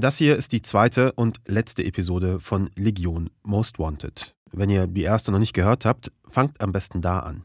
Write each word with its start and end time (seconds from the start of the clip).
Das 0.00 0.16
hier 0.16 0.36
ist 0.36 0.52
die 0.52 0.62
zweite 0.62 1.12
und 1.12 1.42
letzte 1.46 1.84
Episode 1.84 2.40
von 2.40 2.70
Legion 2.74 3.28
Most 3.42 3.78
Wanted. 3.78 4.34
Wenn 4.50 4.70
ihr 4.70 4.86
die 4.86 5.02
erste 5.02 5.30
noch 5.30 5.38
nicht 5.38 5.52
gehört 5.52 5.84
habt, 5.84 6.10
fangt 6.26 6.58
am 6.62 6.72
besten 6.72 7.02
da 7.02 7.18
an. 7.18 7.42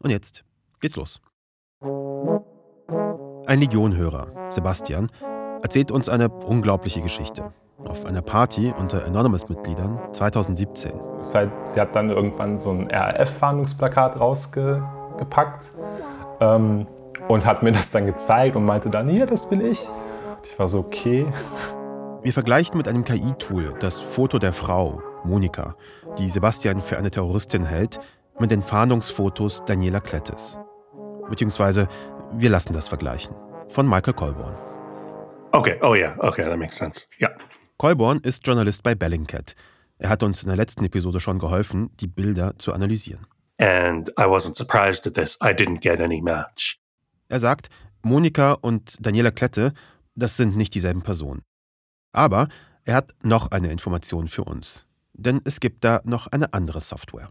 Und 0.00 0.10
jetzt 0.10 0.44
geht's 0.78 0.94
los. 0.94 1.20
Ein 3.46 3.58
Legion-Hörer, 3.58 4.52
Sebastian, 4.52 5.10
erzählt 5.60 5.90
uns 5.90 6.08
eine 6.08 6.28
unglaubliche 6.28 7.02
Geschichte. 7.02 7.50
Auf 7.84 8.04
einer 8.04 8.22
Party 8.22 8.72
unter 8.78 9.04
Anonymous-Mitgliedern 9.04 9.98
2017. 10.12 10.92
Halt, 11.34 11.50
sie 11.64 11.80
hat 11.80 11.96
dann 11.96 12.10
irgendwann 12.10 12.58
so 12.58 12.70
ein 12.70 12.88
RAF-Fahndungsplakat 12.88 14.20
rausgepackt 14.20 15.72
ähm, 16.38 16.86
und 17.26 17.44
hat 17.44 17.64
mir 17.64 17.72
das 17.72 17.90
dann 17.90 18.06
gezeigt 18.06 18.54
und 18.54 18.64
meinte 18.64 18.88
dann, 18.88 19.08
hier, 19.08 19.26
das 19.26 19.48
bin 19.48 19.60
ich. 19.60 19.84
Ich 20.44 20.56
war 20.60 20.68
so, 20.68 20.78
okay. 20.78 21.26
Wir 22.22 22.32
vergleichen 22.32 22.76
mit 22.76 22.88
einem 22.88 23.04
KI-Tool 23.04 23.74
das 23.78 24.00
Foto 24.00 24.40
der 24.40 24.52
Frau, 24.52 25.00
Monika, 25.22 25.76
die 26.18 26.28
Sebastian 26.28 26.82
für 26.82 26.98
eine 26.98 27.12
Terroristin 27.12 27.64
hält, 27.64 28.00
mit 28.40 28.50
den 28.50 28.60
Fahndungsfotos 28.60 29.62
Daniela 29.64 30.00
Klettes. 30.00 30.58
Beziehungsweise 31.28 31.86
wir 32.32 32.50
lassen 32.50 32.72
das 32.72 32.88
vergleichen. 32.88 33.36
Von 33.68 33.88
Michael 33.88 34.14
Colborn. 34.14 34.56
Okay, 35.52 35.78
oh 35.82 35.94
ja, 35.94 36.08
yeah. 36.08 36.16
okay, 36.18 36.44
that 36.44 36.58
makes 36.58 36.76
sense. 36.76 37.06
Ja. 37.18 37.28
Yeah. 37.28 37.38
Colborn 37.76 38.18
ist 38.20 38.44
Journalist 38.44 38.82
bei 38.82 38.96
Bellingcat. 38.96 39.54
Er 39.98 40.08
hat 40.08 40.24
uns 40.24 40.42
in 40.42 40.48
der 40.48 40.56
letzten 40.56 40.84
Episode 40.84 41.20
schon 41.20 41.38
geholfen, 41.38 41.90
die 42.00 42.08
Bilder 42.08 42.58
zu 42.58 42.72
analysieren. 42.72 43.26
And 43.58 44.08
I 44.10 44.24
wasn't 44.24 44.56
surprised 44.56 45.06
at 45.06 45.14
this. 45.14 45.38
I 45.40 45.52
didn't 45.52 45.80
get 45.80 46.00
any 46.00 46.20
match. 46.20 46.80
Er 47.28 47.38
sagt, 47.38 47.68
Monika 48.02 48.52
und 48.52 48.96
Daniela 49.04 49.30
Klette, 49.30 49.72
das 50.16 50.36
sind 50.36 50.56
nicht 50.56 50.74
dieselben 50.74 51.02
Personen. 51.02 51.42
Aber 52.12 52.48
er 52.84 52.94
hat 52.94 53.14
noch 53.22 53.50
eine 53.50 53.70
Information 53.70 54.28
für 54.28 54.44
uns. 54.44 54.86
Denn 55.12 55.40
es 55.44 55.60
gibt 55.60 55.84
da 55.84 56.00
noch 56.04 56.28
eine 56.28 56.52
andere 56.54 56.80
Software. 56.80 57.30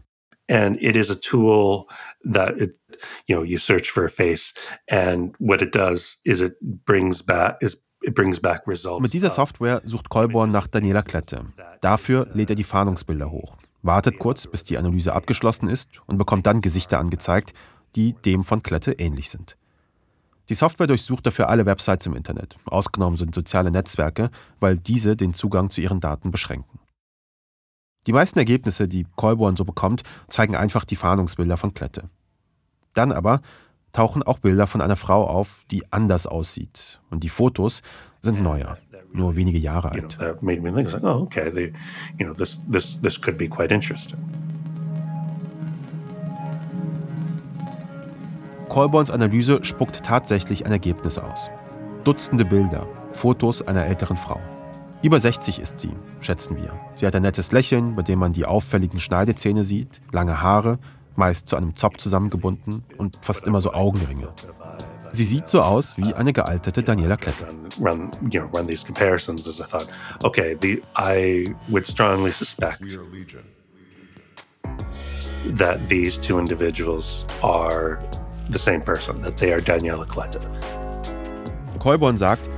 And 0.50 0.80
it 0.80 0.96
is 0.96 1.10
a 1.10 1.14
tool 1.14 1.86
that 2.24 2.56
it, 2.58 2.78
you 3.26 3.36
know, 3.36 3.44
you 3.44 3.58
search 3.58 3.90
for 3.90 4.04
a 4.04 4.08
face 4.08 4.54
and 4.90 5.34
what 5.38 5.60
it 5.60 5.74
does 5.74 6.18
is 6.24 6.40
it 6.40 6.56
brings 6.60 7.22
back 7.22 7.58
is 7.60 7.76
mit 9.00 9.12
dieser 9.12 9.30
Software 9.30 9.82
sucht 9.84 10.08
Colborn 10.08 10.52
nach 10.52 10.66
Daniela 10.66 11.02
Klette. 11.02 11.46
Dafür 11.80 12.28
lädt 12.32 12.50
er 12.50 12.56
die 12.56 12.64
Fahndungsbilder 12.64 13.30
hoch, 13.30 13.56
wartet 13.82 14.18
kurz, 14.18 14.46
bis 14.46 14.64
die 14.64 14.78
Analyse 14.78 15.12
abgeschlossen 15.12 15.68
ist 15.68 15.90
und 16.06 16.16
bekommt 16.16 16.46
dann 16.46 16.60
Gesichter 16.60 16.98
angezeigt, 16.98 17.54
die 17.96 18.12
dem 18.12 18.44
von 18.44 18.62
Klette 18.62 18.92
ähnlich 18.92 19.30
sind. 19.30 19.56
Die 20.48 20.54
Software 20.54 20.86
durchsucht 20.86 21.26
dafür 21.26 21.48
alle 21.48 21.66
Websites 21.66 22.06
im 22.06 22.14
Internet. 22.14 22.56
Ausgenommen 22.64 23.16
sind 23.16 23.34
soziale 23.34 23.70
Netzwerke, 23.70 24.30
weil 24.60 24.78
diese 24.78 25.14
den 25.16 25.34
Zugang 25.34 25.70
zu 25.70 25.80
ihren 25.80 26.00
Daten 26.00 26.30
beschränken. 26.30 26.78
Die 28.06 28.12
meisten 28.12 28.38
Ergebnisse, 28.38 28.88
die 28.88 29.06
Colborn 29.16 29.56
so 29.56 29.64
bekommt, 29.64 30.02
zeigen 30.28 30.56
einfach 30.56 30.86
die 30.86 30.96
Fahndungsbilder 30.96 31.58
von 31.58 31.74
Klette. 31.74 32.08
Dann 32.94 33.12
aber 33.12 33.42
tauchen 33.92 34.22
auch 34.22 34.38
Bilder 34.38 34.66
von 34.66 34.80
einer 34.80 34.96
Frau 34.96 35.26
auf, 35.26 35.60
die 35.70 35.92
anders 35.92 36.26
aussieht. 36.26 37.00
Und 37.10 37.24
die 37.24 37.28
Fotos 37.28 37.82
sind 38.22 38.42
neuer, 38.42 38.78
nur 39.12 39.36
wenige 39.36 39.58
Jahre 39.58 39.92
alt. 39.92 40.18
Colborns 48.68 49.10
Analyse 49.10 49.64
spuckt 49.64 50.02
tatsächlich 50.04 50.66
ein 50.66 50.72
Ergebnis 50.72 51.18
aus. 51.18 51.50
Dutzende 52.04 52.44
Bilder, 52.44 52.86
Fotos 53.12 53.66
einer 53.66 53.86
älteren 53.86 54.16
Frau. 54.16 54.40
Über 55.02 55.18
60 55.18 55.58
ist 55.58 55.78
sie, 55.78 55.92
schätzen 56.20 56.56
wir. 56.56 56.72
Sie 56.96 57.06
hat 57.06 57.14
ein 57.14 57.22
nettes 57.22 57.52
Lächeln, 57.52 57.96
bei 57.96 58.02
dem 58.02 58.18
man 58.18 58.32
die 58.32 58.44
auffälligen 58.44 59.00
Schneidezähne 59.00 59.62
sieht, 59.62 60.00
lange 60.12 60.42
Haare, 60.42 60.78
meist 61.16 61.48
zu 61.48 61.56
einem 61.56 61.76
Zopf 61.76 61.96
zusammengebunden 61.96 62.84
und 62.98 63.18
fast 63.22 63.46
immer 63.46 63.60
so 63.60 63.72
Augenringe. 63.72 64.28
Sie 65.12 65.24
sieht 65.24 65.48
so 65.48 65.62
aus 65.62 65.96
wie 65.96 66.12
eine 66.14 66.32
gealterte 66.32 66.82
Daniela 66.82 67.16
Klette. 67.16 67.46
Run, 67.80 68.10
you 68.30 68.40
know, 68.40 68.48
run 68.52 68.66
these 68.66 68.84
comparisons 68.84 69.48
as 69.48 69.60
I 69.60 69.64
thought, 69.64 69.88
okay, 70.22 70.56
the, 70.60 70.82
I 70.96 71.54
would 71.68 71.86
strongly 71.86 72.30
suspect 72.30 72.98
that 75.56 75.88
these 75.88 76.20
two 76.20 76.38
individuals 76.38 77.24
are 77.42 77.98
the 78.50 78.58
same 78.58 78.80
person, 78.80 79.20
that 79.22 79.36
they 79.36 79.52
are 79.52 79.60
Daniela 79.60 80.06
Klette. 80.06 80.40
Kolborn 81.78 82.18
sagt, 82.18 82.48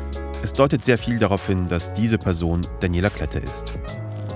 es 0.42 0.52
deutet 0.52 0.84
sehr 0.84 0.96
viel 0.96 1.18
darauf 1.18 1.46
hin, 1.46 1.68
dass 1.68 1.92
diese 1.92 2.18
Person 2.18 2.60
Daniela 2.80 3.10
Klette 3.10 3.38
ist. 3.38 3.72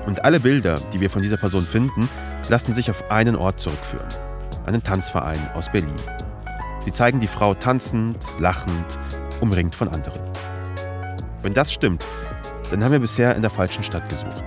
Und 0.07 0.25
alle 0.25 0.39
Bilder, 0.39 0.75
die 0.93 1.01
wir 1.01 1.09
von 1.09 1.23
dieser 1.23 1.39
Person 1.39 1.63
finden, 1.63 2.09
lassen 2.49 2.75
sich 2.75 2.91
auf 2.91 3.11
einen 3.11 3.37
Ort 3.37 3.59
zurückführen. 3.61 4.09
Einen 4.67 4.83
Tanzverein 4.83 5.41
aus 5.55 5.71
Berlin. 5.71 5.95
Sie 6.85 6.93
zeigen 6.93 7.21
die 7.21 7.27
Frau 7.27 7.55
tanzend, 7.55 8.19
lachend, 8.39 8.99
umringt 9.41 9.75
von 9.75 9.89
anderen. 9.89 10.21
Wenn 11.41 11.55
das 11.55 11.73
stimmt, 11.73 12.07
dann 12.71 12.85
haben 12.85 12.93
wir 12.93 13.01
bisher 13.01 13.35
in 13.35 13.43
der 13.43 13.51
falschen 13.51 13.83
Stadt 13.83 14.09
gesucht. 14.09 14.43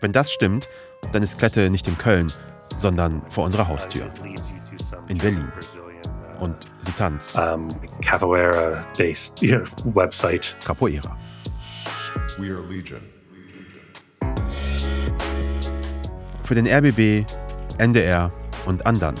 Wenn 0.00 0.12
das 0.12 0.32
stimmt, 0.32 0.68
dann 1.12 1.22
ist 1.22 1.38
Klette 1.38 1.70
nicht 1.70 1.86
in 1.86 1.96
Köln, 1.96 2.32
sondern 2.80 3.22
vor 3.28 3.44
unserer 3.44 3.68
Haustür. 3.68 4.10
In 5.08 5.18
Berlin. 5.18 5.50
Und 6.40 6.56
sie 6.82 6.92
tanzt. 6.92 7.36
Um, 7.36 7.68
Capoeira-based 8.02 9.42
website. 9.94 10.56
Capoeira. 10.64 11.16
We 12.38 12.50
are 12.50 12.62
Legion. 12.68 13.00
Für 16.44 16.54
den 16.54 16.66
RBB, 16.66 17.24
NDR 17.78 18.30
und 18.66 18.84
anderen. 18.86 19.14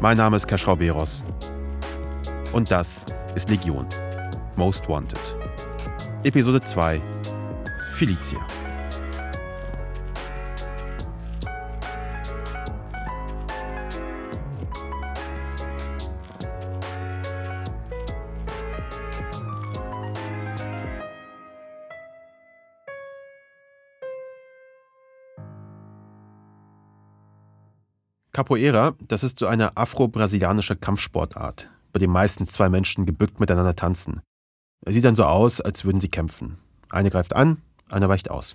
Mein 0.00 0.16
Name 0.16 0.36
ist 0.36 0.46
Kaschrau 0.46 0.76
Beros. 0.76 1.24
Und 2.52 2.70
das 2.70 3.04
ist 3.34 3.50
Legion. 3.50 3.86
Most 4.56 4.88
Wanted. 4.88 5.36
Episode 6.24 6.60
2. 6.60 7.00
Felicia. 7.96 8.38
Capoeira, 28.38 28.94
das 29.08 29.24
ist 29.24 29.40
so 29.40 29.48
eine 29.48 29.76
afro-brasilianische 29.76 30.76
Kampfsportart, 30.76 31.68
bei 31.92 31.98
dem 31.98 32.12
meistens 32.12 32.52
zwei 32.52 32.68
Menschen 32.68 33.04
gebückt 33.04 33.40
miteinander 33.40 33.74
tanzen. 33.74 34.20
Es 34.86 34.94
sieht 34.94 35.04
dann 35.04 35.16
so 35.16 35.24
aus, 35.24 35.60
als 35.60 35.84
würden 35.84 36.00
sie 36.00 36.08
kämpfen. 36.08 36.56
Eine 36.88 37.10
greift 37.10 37.34
an, 37.34 37.60
einer 37.88 38.08
weicht 38.08 38.30
aus. 38.30 38.54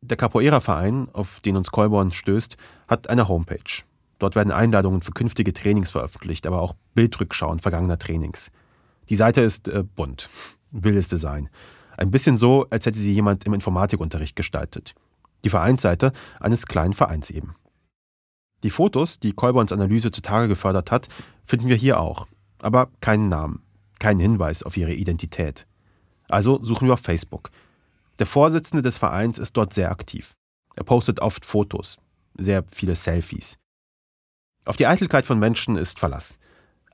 Der 0.00 0.16
Capoeira-Verein, 0.16 1.10
auf 1.12 1.38
den 1.38 1.56
uns 1.56 1.70
Colborn 1.70 2.10
stößt, 2.10 2.56
hat 2.88 3.08
eine 3.08 3.28
Homepage. 3.28 3.84
Dort 4.18 4.34
werden 4.34 4.50
Einladungen 4.50 5.00
für 5.00 5.12
künftige 5.12 5.52
Trainings 5.52 5.92
veröffentlicht, 5.92 6.44
aber 6.44 6.60
auch 6.60 6.74
Bildrückschauen 6.94 7.60
vergangener 7.60 8.00
Trainings. 8.00 8.50
Die 9.10 9.14
Seite 9.14 9.42
ist 9.42 9.68
äh, 9.68 9.84
bunt, 9.84 10.28
wildes 10.72 11.06
Design. 11.06 11.50
Ein 11.96 12.10
bisschen 12.10 12.36
so, 12.36 12.66
als 12.70 12.84
hätte 12.84 12.98
sie 12.98 13.14
jemand 13.14 13.44
im 13.44 13.54
Informatikunterricht 13.54 14.34
gestaltet. 14.34 14.96
Die 15.44 15.50
Vereinsseite 15.50 16.10
eines 16.40 16.66
kleinen 16.66 16.94
Vereins 16.94 17.30
eben. 17.30 17.54
Die 18.62 18.70
Fotos, 18.70 19.20
die 19.20 19.32
Kolborns 19.32 19.72
Analyse 19.72 20.10
zutage 20.10 20.48
gefördert 20.48 20.90
hat, 20.90 21.08
finden 21.44 21.68
wir 21.68 21.76
hier 21.76 22.00
auch, 22.00 22.26
aber 22.60 22.88
keinen 23.00 23.28
Namen, 23.28 23.62
keinen 24.00 24.20
Hinweis 24.20 24.62
auf 24.62 24.76
ihre 24.76 24.94
Identität. 24.94 25.66
Also 26.28 26.62
suchen 26.62 26.88
wir 26.88 26.94
auf 26.94 27.00
Facebook. 27.00 27.50
Der 28.18 28.26
Vorsitzende 28.26 28.82
des 28.82 28.98
Vereins 28.98 29.38
ist 29.38 29.56
dort 29.56 29.72
sehr 29.72 29.90
aktiv. 29.90 30.32
Er 30.74 30.84
postet 30.84 31.20
oft 31.20 31.44
Fotos, 31.44 31.98
sehr 32.36 32.64
viele 32.70 32.94
Selfies. 32.94 33.58
Auf 34.64 34.76
die 34.76 34.86
Eitelkeit 34.86 35.24
von 35.24 35.38
Menschen 35.38 35.76
ist 35.76 35.98
Verlass. 35.98 36.36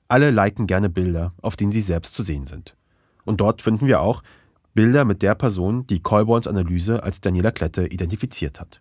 Alle 0.06 0.30
liken 0.30 0.66
gerne 0.66 0.90
Bilder, 0.90 1.32
auf 1.40 1.56
denen 1.56 1.72
sie 1.72 1.80
selbst 1.80 2.14
zu 2.14 2.22
sehen 2.22 2.46
sind. 2.46 2.76
Und 3.24 3.40
dort 3.40 3.62
finden 3.62 3.86
wir 3.86 4.00
auch 4.00 4.22
Bilder 4.74 5.04
mit 5.04 5.22
der 5.22 5.34
Person, 5.34 5.86
die 5.86 6.00
Colborns 6.00 6.46
Analyse 6.46 7.02
als 7.02 7.20
Daniela 7.20 7.52
Klette 7.52 7.86
identifiziert 7.86 8.60
hat. 8.60 8.80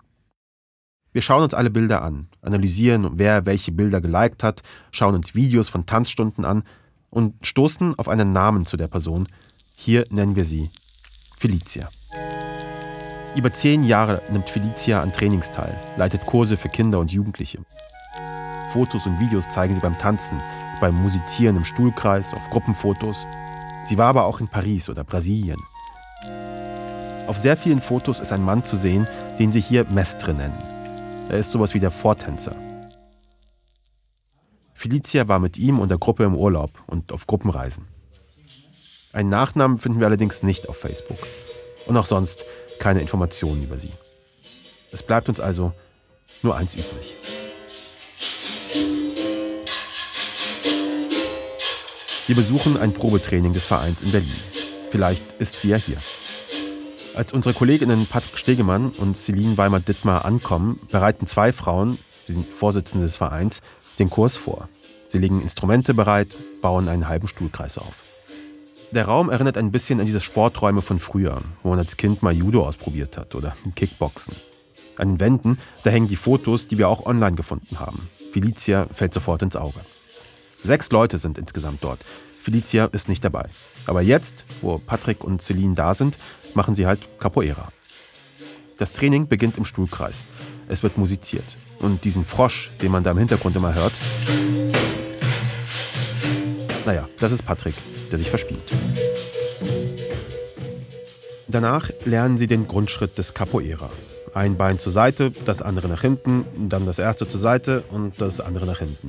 Wir 1.14 1.22
schauen 1.22 1.44
uns 1.44 1.54
alle 1.54 1.70
Bilder 1.70 2.02
an, 2.02 2.28
analysieren, 2.42 3.12
wer 3.14 3.46
welche 3.46 3.72
Bilder 3.72 4.02
geliked 4.02 4.42
hat, 4.42 4.64
schauen 4.92 5.14
uns 5.14 5.36
Videos 5.36 5.70
von 5.70 5.86
Tanzstunden 5.86 6.44
an 6.44 6.64
und 7.12 7.36
stoßen 7.46 7.94
auf 8.00 8.10
einen 8.10 8.34
Namen 8.34 8.66
zu 8.66 8.78
der 8.78 8.88
Person. 8.88 9.28
Hier 9.76 10.08
nennen 10.10 10.36
wir 10.36 10.44
sie 10.44 10.72
Felicia. 11.38 11.90
Über 13.36 13.54
zehn 13.54 13.84
Jahre 13.84 14.24
nimmt 14.32 14.50
Felicia 14.50 15.04
an 15.04 15.14
Trainings 15.14 15.52
teil, 15.52 15.80
leitet 15.98 16.26
Kurse 16.26 16.58
für 16.58 16.70
Kinder 16.70 16.98
und 17.00 17.12
Jugendliche. 17.12 17.60
Fotos 18.72 19.06
und 19.06 19.20
Videos 19.20 19.48
zeigen 19.50 19.76
sie 19.76 19.82
beim 19.82 20.00
Tanzen, 20.00 20.42
beim 20.82 20.96
Musizieren 20.96 21.58
im 21.58 21.64
Stuhlkreis, 21.64 22.34
auf 22.34 22.50
Gruppenfotos. 22.50 23.28
Sie 23.86 24.00
war 24.00 24.08
aber 24.08 24.26
auch 24.26 24.40
in 24.40 24.48
Paris 24.48 24.90
oder 24.90 25.04
Brasilien. 25.04 25.62
Auf 27.28 27.38
sehr 27.38 27.56
vielen 27.56 27.82
Fotos 27.82 28.20
ist 28.20 28.32
ein 28.32 28.44
Mann 28.44 28.66
zu 28.66 28.78
sehen, 28.78 29.08
den 29.38 29.52
sie 29.52 29.62
hier 29.62 29.86
Mestre 29.86 30.34
nennen. 30.34 30.73
Er 31.34 31.40
ist 31.40 31.52
sowas 31.52 31.74
wie 31.74 31.80
der 31.80 31.90
Vortänzer. 31.90 32.56
Felicia 34.76 35.28
war 35.28 35.40
mit 35.40 35.58
ihm 35.58 35.80
und 35.80 35.90
der 35.90 35.98
Gruppe 35.98 36.26
im 36.26 36.36
Urlaub 36.36 36.70
und 36.86 37.12
auf 37.12 37.26
Gruppenreisen. 37.26 37.88
Einen 39.14 39.30
Nachnamen 39.30 39.80
finden 39.80 40.00
wir 40.00 40.06
allerdings 40.06 40.44
nicht 40.44 40.70
auf 40.70 40.78
Facebook. 40.78 41.18
Und 41.88 41.98
auch 41.98 42.06
sonst 42.06 42.46
keine 42.78 43.02
Informationen 43.02 43.64
über 43.64 43.80
sie. 43.80 43.90
Es 44.92 45.02
bleibt 45.02 45.28
uns 45.28 45.40
also 45.40 45.74
nur 46.44 46.56
eins 46.56 46.76
übrig. 46.76 47.16
Wir 52.28 52.36
besuchen 52.36 52.78
ein 52.78 52.94
Probetraining 52.94 53.54
des 53.54 53.66
Vereins 53.66 54.04
in 54.04 54.12
Berlin. 54.12 54.40
Vielleicht 54.92 55.24
ist 55.40 55.62
sie 55.62 55.70
ja 55.70 55.78
hier. 55.78 55.98
Als 57.16 57.32
unsere 57.32 57.54
Kolleginnen 57.54 58.08
Patrick 58.08 58.40
Stegemann 58.40 58.90
und 58.90 59.16
Celine 59.16 59.56
Weimar-Dittmar 59.56 60.26
ankommen, 60.26 60.80
bereiten 60.90 61.28
zwei 61.28 61.54
Frauen, 61.54 62.00
die 62.28 62.34
sind 62.34 62.48
Vorsitzende 62.48 63.06
des 63.06 63.18
Vereins, 63.18 63.62
den 64.00 64.10
Kurs 64.10 64.36
vor. 64.36 64.68
Sie 65.10 65.20
legen 65.20 65.44
Instrumente 65.44 65.94
bereit, 65.94 66.30
bauen 66.62 66.90
einen 66.90 67.08
halben 67.08 67.28
Stuhlkreis 67.28 67.78
auf. 67.78 68.02
Der 68.90 69.06
Raum 69.06 69.30
erinnert 69.30 69.58
ein 69.58 69.72
bisschen 69.72 70.00
an 70.00 70.08
diese 70.08 70.22
Sporträume 70.22 70.82
von 70.82 71.00
früher, 71.00 71.42
wo 71.62 71.70
man 71.70 71.78
als 71.78 71.98
Kind 71.98 72.24
mal 72.24 72.34
Judo 72.34 72.66
ausprobiert 72.66 73.16
hat 73.16 73.36
oder 73.36 73.56
Kickboxen. 73.76 74.36
An 74.98 75.10
den 75.10 75.20
Wänden, 75.20 75.60
da 75.84 75.92
hängen 75.92 76.08
die 76.08 76.16
Fotos, 76.16 76.68
die 76.68 76.80
wir 76.80 76.90
auch 76.90 77.06
online 77.06 77.36
gefunden 77.36 77.80
haben. 77.80 78.10
Felicia 78.32 78.88
fällt 78.92 79.14
sofort 79.14 79.44
ins 79.44 79.56
Auge. 79.56 79.80
Sechs 80.64 80.90
Leute 80.90 81.20
sind 81.20 81.38
insgesamt 81.38 81.84
dort. 81.84 82.00
Felicia 82.44 82.88
ist 82.88 83.08
nicht 83.08 83.24
dabei. 83.24 83.46
Aber 83.86 84.02
jetzt, 84.02 84.44
wo 84.62 84.78
Patrick 84.78 85.24
und 85.24 85.42
Celine 85.42 85.76
da 85.76 85.94
sind, 85.94 86.18
machen 86.54 86.76
sie 86.76 86.86
halt 86.86 87.00
Capoeira. 87.18 87.72
Das 88.78 88.92
Training 88.92 89.30
beginnt 89.30 89.58
im 89.58 89.64
Stuhlkreis. 89.64 90.26
Es 90.68 90.84
wird 90.84 90.98
musiziert. 90.98 91.58
Und 91.80 92.04
diesen 92.04 92.26
Frosch, 92.26 92.72
den 92.82 92.92
man 92.92 93.02
da 93.02 93.12
im 93.12 93.18
Hintergrund 93.18 93.56
immer 93.56 93.74
hört, 93.74 93.94
naja, 96.86 97.08
das 97.18 97.32
ist 97.32 97.46
Patrick, 97.46 97.76
der 98.12 98.20
sich 98.20 98.30
verspielt. 98.30 98.74
Danach 101.48 101.92
lernen 102.04 102.38
sie 102.38 102.48
den 102.48 102.68
Grundschritt 102.68 103.18
des 103.18 103.34
Capoeira. 103.34 103.90
Ein 104.34 104.58
Bein 104.58 104.80
zur 104.80 104.92
Seite, 104.92 105.32
das 105.46 105.62
andere 105.62 105.88
nach 105.88 106.02
hinten, 106.02 106.46
dann 106.68 106.86
das 106.86 107.00
erste 107.00 107.26
zur 107.26 107.40
Seite 107.40 107.84
und 107.90 108.20
das 108.20 108.42
andere 108.42 108.66
nach 108.66 108.80
hinten. 108.80 109.08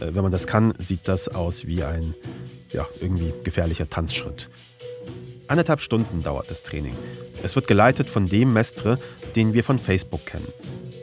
Äh, 0.00 0.14
wenn 0.14 0.22
man 0.22 0.32
das 0.32 0.48
kann, 0.48 0.74
sieht 0.78 1.06
das 1.06 1.28
aus 1.28 1.66
wie 1.66 1.84
ein 1.84 2.14
ja, 2.74 2.86
irgendwie 3.00 3.32
gefährlicher 3.44 3.88
Tanzschritt. 3.88 4.50
Anderthalb 5.46 5.80
Stunden 5.80 6.22
dauert 6.22 6.50
das 6.50 6.62
Training. 6.62 6.94
Es 7.42 7.54
wird 7.54 7.68
geleitet 7.68 8.08
von 8.08 8.26
dem 8.26 8.52
Mestre, 8.52 8.98
den 9.36 9.54
wir 9.54 9.62
von 9.64 9.78
Facebook 9.78 10.26
kennen. 10.26 10.48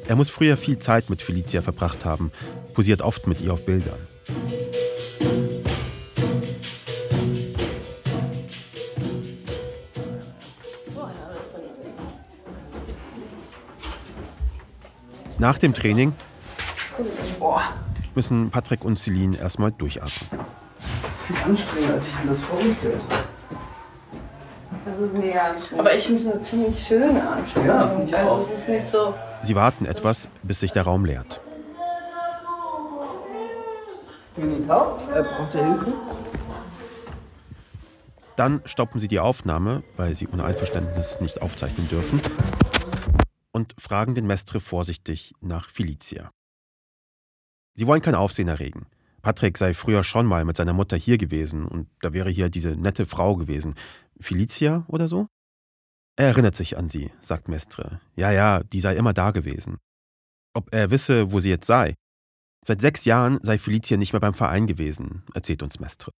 Er 0.07 0.15
muss 0.15 0.29
früher 0.29 0.57
viel 0.57 0.77
Zeit 0.79 1.09
mit 1.09 1.21
Felicia 1.21 1.61
verbracht 1.61 2.05
haben, 2.05 2.31
posiert 2.73 3.01
oft 3.01 3.27
mit 3.27 3.39
ihr 3.41 3.53
auf 3.53 3.65
Bildern. 3.65 3.99
Nach 15.37 15.57
dem 15.57 15.73
Training 15.73 16.13
müssen 18.13 18.51
Patrick 18.51 18.83
und 18.83 18.97
Celine 18.97 19.37
erstmal 19.37 19.71
durchatmen. 19.71 20.50
Viel 21.25 21.35
anstrengender, 21.45 21.93
als 21.95 22.07
ich 22.07 22.23
mir 22.23 22.29
das 22.29 22.43
vorgestellt 22.43 23.01
habe. 23.09 23.23
Das 24.85 24.99
ist 24.99 25.13
mega 25.13 25.39
anstrengend. 25.41 25.79
Aber 25.79 25.95
ich 25.95 26.03
finde 26.03 26.21
es 26.21 26.27
eine 26.27 26.41
ziemlich 26.41 26.87
schöne 26.87 27.29
Anstrengung. 27.29 28.07
Ja, 28.07 28.17
also 28.17 28.49
es 28.51 28.59
ist 28.59 28.69
nicht 28.69 28.85
so. 28.85 29.13
Sie 29.43 29.55
warten 29.55 29.85
etwas, 29.85 30.29
bis 30.43 30.59
sich 30.59 30.71
der 30.71 30.83
Raum 30.83 31.05
leert. 31.05 31.39
Äh, 34.37 34.43
braucht 34.65 35.55
ihr 35.55 35.65
Hilfe? 35.65 35.93
Dann 38.35 38.61
stoppen 38.65 38.99
sie 38.99 39.07
die 39.07 39.19
Aufnahme, 39.19 39.83
weil 39.97 40.15
sie 40.15 40.27
ohne 40.27 40.45
Einverständnis 40.45 41.19
nicht 41.19 41.41
aufzeichnen 41.41 41.87
dürfen, 41.89 42.21
und 43.51 43.75
fragen 43.77 44.15
den 44.15 44.25
Mestre 44.25 44.59
vorsichtig 44.59 45.33
nach 45.41 45.69
Felicia. 45.69 46.31
Sie 47.75 47.85
wollen 47.87 48.01
kein 48.01 48.15
Aufsehen 48.15 48.47
erregen. 48.47 48.87
Patrick 49.21 49.57
sei 49.57 49.73
früher 49.73 50.03
schon 50.03 50.25
mal 50.25 50.45
mit 50.45 50.57
seiner 50.57 50.73
Mutter 50.73 50.97
hier 50.97 51.17
gewesen 51.17 51.65
und 51.65 51.89
da 52.01 52.13
wäre 52.13 52.29
hier 52.29 52.49
diese 52.49 52.71
nette 52.71 53.05
Frau 53.05 53.35
gewesen. 53.35 53.75
Felicia 54.19 54.85
oder 54.87 55.07
so? 55.07 55.27
Er 56.17 56.27
erinnert 56.27 56.55
sich 56.55 56.77
an 56.77 56.89
sie, 56.89 57.11
sagt 57.21 57.47
Mestre. 57.47 58.01
Ja, 58.15 58.31
ja, 58.31 58.63
die 58.63 58.79
sei 58.79 58.95
immer 58.95 59.13
da 59.13 59.31
gewesen. 59.31 59.77
Ob 60.53 60.73
er 60.73 60.91
wisse, 60.91 61.31
wo 61.31 61.39
sie 61.39 61.49
jetzt 61.49 61.67
sei. 61.67 61.95
Seit 62.63 62.81
sechs 62.81 63.05
Jahren 63.05 63.39
sei 63.41 63.57
Felicia 63.57 63.97
nicht 63.97 64.13
mehr 64.13 64.19
beim 64.19 64.33
Verein 64.33 64.67
gewesen, 64.67 65.23
erzählt 65.33 65.63
uns 65.63 65.79
Mestre. 65.79 66.11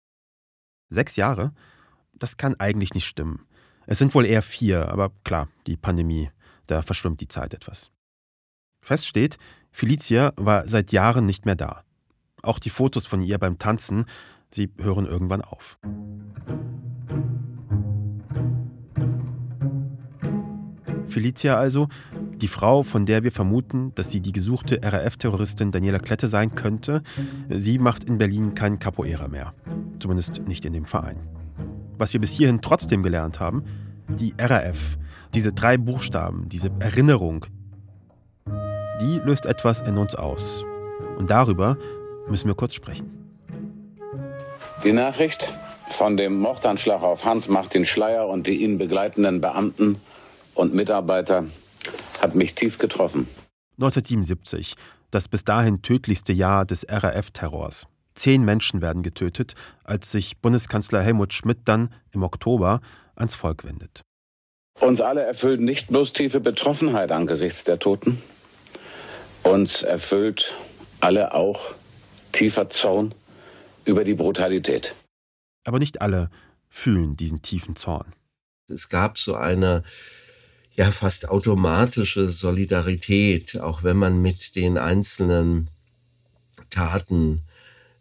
Sechs 0.89 1.15
Jahre? 1.15 1.53
Das 2.13 2.37
kann 2.37 2.59
eigentlich 2.59 2.93
nicht 2.93 3.05
stimmen. 3.05 3.45
Es 3.85 3.99
sind 3.99 4.13
wohl 4.15 4.25
eher 4.25 4.41
vier, 4.41 4.89
aber 4.89 5.11
klar, 5.23 5.49
die 5.67 5.77
Pandemie, 5.77 6.31
da 6.67 6.81
verschwimmt 6.81 7.21
die 7.21 7.27
Zeit 7.27 7.53
etwas. 7.53 7.91
Fest 8.83 9.05
steht, 9.05 9.37
Felicia 9.71 10.33
war 10.35 10.67
seit 10.67 10.91
Jahren 10.91 11.25
nicht 11.25 11.45
mehr 11.45 11.55
da. 11.55 11.83
Auch 12.41 12.59
die 12.59 12.69
Fotos 12.69 13.05
von 13.05 13.21
ihr 13.21 13.37
beim 13.37 13.59
Tanzen, 13.59 14.05
sie 14.51 14.71
hören 14.77 15.05
irgendwann 15.05 15.41
auf. 15.41 15.77
Felicia 21.07 21.57
also, 21.57 21.89
die 22.37 22.47
Frau, 22.47 22.83
von 22.83 23.05
der 23.05 23.23
wir 23.23 23.31
vermuten, 23.31 23.93
dass 23.95 24.11
sie 24.11 24.21
die 24.21 24.31
gesuchte 24.31 24.79
RAF-Terroristin 24.81 25.71
Daniela 25.71 25.99
Klette 25.99 26.27
sein 26.29 26.55
könnte, 26.55 27.03
sie 27.49 27.77
macht 27.77 28.05
in 28.05 28.17
Berlin 28.17 28.55
kein 28.55 28.79
Capoeira 28.79 29.27
mehr. 29.27 29.53
Zumindest 29.99 30.41
nicht 30.47 30.65
in 30.65 30.73
dem 30.73 30.85
Verein. 30.85 31.17
Was 31.97 32.13
wir 32.13 32.19
bis 32.19 32.31
hierhin 32.31 32.61
trotzdem 32.61 33.03
gelernt 33.03 33.39
haben, 33.39 33.63
die 34.07 34.33
RAF, 34.39 34.97
diese 35.35 35.53
drei 35.53 35.77
Buchstaben, 35.77 36.49
diese 36.49 36.71
Erinnerung, 36.79 37.45
die 39.01 39.19
löst 39.23 39.45
etwas 39.45 39.81
in 39.81 39.97
uns 39.97 40.15
aus. 40.15 40.63
Und 41.17 41.29
darüber 41.29 41.77
müssen 42.27 42.47
wir 42.47 42.55
kurz 42.55 42.73
sprechen. 42.73 43.21
Die 44.83 44.93
Nachricht 44.93 45.51
von 45.89 46.17
dem 46.17 46.39
Mordanschlag 46.39 47.03
auf 47.03 47.25
Hans-Martin 47.25 47.85
Schleier 47.85 48.27
und 48.27 48.47
die 48.47 48.63
ihn 48.63 48.77
begleitenden 48.77 49.41
Beamten 49.41 49.97
und 50.55 50.73
Mitarbeiter 50.73 51.45
hat 52.21 52.35
mich 52.35 52.55
tief 52.55 52.77
getroffen. 52.77 53.27
1977, 53.77 54.75
das 55.11 55.27
bis 55.27 55.43
dahin 55.43 55.81
tödlichste 55.81 56.33
Jahr 56.33 56.65
des 56.65 56.85
RAF-Terrors. 56.89 57.87
Zehn 58.15 58.43
Menschen 58.43 58.81
werden 58.81 59.03
getötet, 59.03 59.55
als 59.83 60.11
sich 60.11 60.37
Bundeskanzler 60.37 61.01
Helmut 61.01 61.33
Schmidt 61.33 61.59
dann 61.65 61.93
im 62.11 62.23
Oktober 62.23 62.81
ans 63.15 63.35
Volk 63.35 63.63
wendet. 63.63 64.01
Uns 64.79 65.01
alle 65.01 65.21
erfüllt 65.21 65.61
nicht 65.61 65.89
bloß 65.89 66.13
tiefe 66.13 66.39
Betroffenheit 66.39 67.11
angesichts 67.11 67.63
der 67.63 67.79
Toten, 67.79 68.21
uns 69.43 69.83
erfüllt 69.83 70.55
alle 70.99 71.33
auch 71.33 71.73
tiefer 72.31 72.69
Zorn 72.69 73.13
über 73.85 74.03
die 74.03 74.13
Brutalität. 74.13 74.93
Aber 75.63 75.79
nicht 75.79 76.01
alle 76.01 76.29
fühlen 76.69 77.17
diesen 77.17 77.41
tiefen 77.41 77.75
Zorn. 77.75 78.13
Es 78.67 78.89
gab 78.89 79.17
so 79.17 79.35
eine 79.35 79.83
ja 80.75 80.89
fast 80.91 81.29
automatische 81.29 82.27
Solidarität, 82.27 83.59
auch 83.59 83.83
wenn 83.83 83.97
man 83.97 84.21
mit 84.21 84.55
den 84.55 84.77
einzelnen 84.77 85.69
Taten 86.69 87.43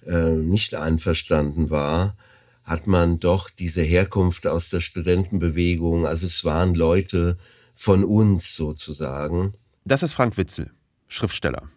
äh, 0.07 0.31
nicht 0.31 0.75
einverstanden 0.75 1.71
war, 1.71 2.17
hat 2.63 2.87
man 2.87 3.19
doch 3.19 3.51
diese 3.51 3.83
Herkunft 3.83 4.47
aus 4.47 4.71
der 4.71 4.81
Studentenbewegung, 4.81 6.07
also 6.07 6.27
es 6.27 6.45
waren 6.45 6.75
Leute 6.75 7.37
von 7.75 8.05
uns 8.05 8.55
sozusagen. 8.55 9.55
Das 9.85 10.03
ist 10.03 10.13
Frank 10.13 10.37
Witzel, 10.37 10.71
Schriftsteller. 11.09 11.69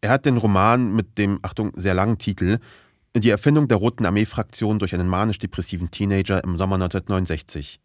Er 0.00 0.10
hat 0.10 0.24
den 0.24 0.38
Roman 0.38 0.92
mit 0.94 1.18
dem, 1.18 1.38
Achtung, 1.42 1.72
sehr 1.76 1.94
langen 1.94 2.18
Titel 2.18 2.58
Die 3.14 3.30
Erfindung 3.30 3.68
der 3.68 3.76
Roten 3.76 4.06
Armee-Fraktion 4.06 4.78
durch 4.78 4.94
einen 4.94 5.08
manisch-depressiven 5.08 5.90
Teenager 5.90 6.42
im 6.42 6.56
Sommer 6.56 6.76
1969 6.76 7.80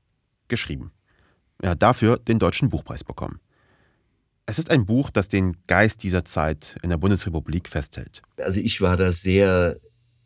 geschrieben. 0.47 0.91
Er 1.61 1.71
hat 1.71 1.81
dafür 1.81 2.17
den 2.17 2.39
Deutschen 2.39 2.69
Buchpreis 2.69 3.03
bekommen. 3.03 3.39
Es 4.45 4.59
ist 4.59 4.69
ein 4.69 4.85
Buch, 4.85 5.09
das 5.09 5.27
den 5.27 5.57
Geist 5.67 6.03
dieser 6.03 6.23
Zeit 6.23 6.77
in 6.83 6.89
der 6.89 6.97
Bundesrepublik 6.97 7.67
festhält. 7.67 8.21
Also 8.37 8.59
ich 8.59 8.79
war 8.79 8.95
da 8.95 9.11
sehr 9.11 9.77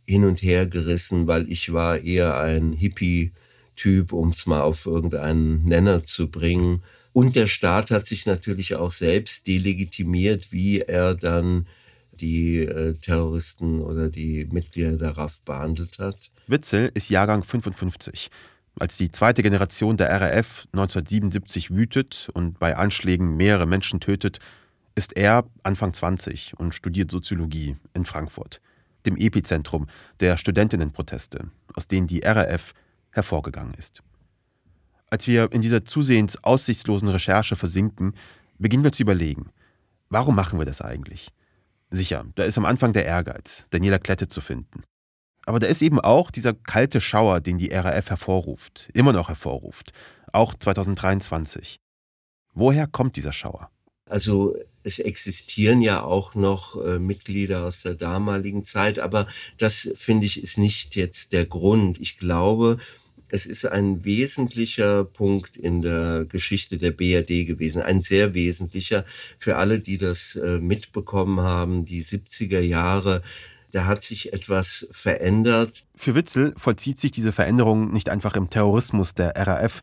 hin 0.06 0.26
und 0.26 0.42
her 0.42 0.68
gerissen, 0.68 1.28
weil 1.28 1.50
ich 1.50 1.72
war 1.72 2.00
eher 2.00 2.38
ein 2.38 2.74
Hippie-Typ, 2.74 4.12
um 4.12 4.30
es 4.30 4.46
mal 4.46 4.62
auf 4.62 4.86
irgendeinen 4.86 5.64
Nenner 5.64 6.04
zu 6.04 6.30
bringen. 6.30 6.82
Und 7.14 7.36
der 7.36 7.48
Staat 7.48 7.92
hat 7.92 8.08
sich 8.08 8.26
natürlich 8.26 8.76
auch 8.76 8.92
selbst 8.92 9.48
delegitimiert, 9.48 10.52
wie 10.52 10.82
er 10.82 11.16
dann 11.16 11.66
die 12.22 12.60
äh, 12.60 12.94
Terroristen 12.94 13.82
oder 13.82 14.10
die 14.10 14.48
Mitglieder 14.52 14.98
der 14.98 15.18
RAF 15.18 15.42
behandelt 15.42 16.00
hat. 16.00 16.32
Witzel 16.48 16.92
ist 16.94 17.10
Jahrgang 17.10 17.44
55. 17.44 18.30
Als 18.80 18.98
die 18.98 19.12
zweite 19.12 19.44
Generation 19.44 19.98
der 19.98 20.10
RAF 20.10 20.68
1977 20.72 21.72
wütet 21.72 22.30
und 22.34 22.60
bei 22.60 22.78
Anschlägen 22.78 23.36
mehrere 23.36 23.66
Menschen 23.66 24.00
tötet, 24.00 24.40
ist 24.96 25.16
er 25.16 25.46
Anfang 25.64 25.94
20 25.94 26.54
und 26.58 26.74
studiert 26.74 27.12
Soziologie 27.12 27.78
in 27.94 28.06
Frankfurt, 28.06 28.62
dem 29.06 29.18
Epizentrum 29.18 29.88
der 30.20 30.38
Studentinnenproteste, 30.38 31.50
aus 31.74 31.88
denen 31.88 32.08
die 32.08 32.20
RAF 32.20 32.74
hervorgegangen 33.12 33.74
ist. 33.74 34.02
Als 35.10 35.28
wir 35.28 35.52
in 35.52 35.62
dieser 35.62 35.86
zusehends 35.86 36.44
aussichtslosen 36.44 37.08
Recherche 37.08 37.56
versinken, 37.56 38.14
beginnen 38.60 38.84
wir 38.84 38.92
zu 38.92 39.04
überlegen, 39.04 39.52
warum 40.10 40.36
machen 40.36 40.60
wir 40.60 40.66
das 40.66 40.82
eigentlich? 40.82 41.32
Sicher, 41.92 42.26
da 42.36 42.44
ist 42.44 42.58
am 42.58 42.66
Anfang 42.66 42.94
der 42.94 43.06
Ehrgeiz, 43.06 43.66
Daniela 43.72 44.00
Klette 44.00 44.28
zu 44.28 44.42
finden. 44.42 44.84
Aber 45.46 45.60
da 45.60 45.68
ist 45.68 45.82
eben 45.82 46.00
auch 46.00 46.30
dieser 46.30 46.54
kalte 46.54 47.02
Schauer, 47.02 47.42
den 47.42 47.58
die 47.58 47.70
RAF 47.70 48.10
hervorruft, 48.10 48.90
immer 48.94 49.14
noch 49.14 49.30
hervorruft, 49.30 49.94
auch 50.32 50.54
2023. 50.54 51.80
Woher 52.54 52.86
kommt 52.86 53.16
dieser 53.16 53.34
Schauer? 53.34 53.72
Also 54.06 54.56
es 54.84 55.00
existieren 55.00 55.82
ja 55.82 56.04
auch 56.04 56.36
noch 56.36 56.84
äh, 56.84 57.00
Mitglieder 57.00 57.66
aus 57.66 57.84
der 57.84 57.94
damaligen 57.96 58.64
Zeit, 58.66 59.00
aber 59.00 59.28
das 59.58 59.90
finde 59.96 60.26
ich 60.26 60.44
ist 60.44 60.58
nicht 60.58 60.96
jetzt 60.96 61.32
der 61.32 61.46
Grund. 61.46 62.00
Ich 62.00 62.18
glaube, 62.18 62.78
es 63.30 63.46
ist 63.46 63.66
ein 63.66 64.04
wesentlicher 64.06 65.06
Punkt 65.06 65.58
in 65.58 65.82
der 65.82 66.26
Geschichte 66.26 66.78
der 66.78 66.92
BRD 66.92 67.48
gewesen, 67.48 67.82
ein 67.82 68.02
sehr 68.02 68.34
wesentlicher 68.34 69.06
für 69.38 69.58
alle, 69.58 69.80
die 69.80 69.98
das 69.98 70.36
äh, 70.36 70.60
mitbekommen 70.60 71.42
haben, 71.42 71.86
die 71.86 72.04
70er 72.04 72.60
Jahre. 72.60 73.22
Da 73.72 73.86
hat 73.86 74.04
sich 74.04 74.34
etwas 74.34 74.88
verändert. 74.92 75.86
Für 75.96 76.16
Witzel 76.16 76.54
vollzieht 76.58 77.00
sich 77.00 77.12
diese 77.12 77.32
Veränderung 77.32 77.94
nicht 77.94 78.10
einfach 78.10 78.36
im 78.36 78.50
Terrorismus 78.50 79.14
der 79.14 79.36
RAF, 79.36 79.82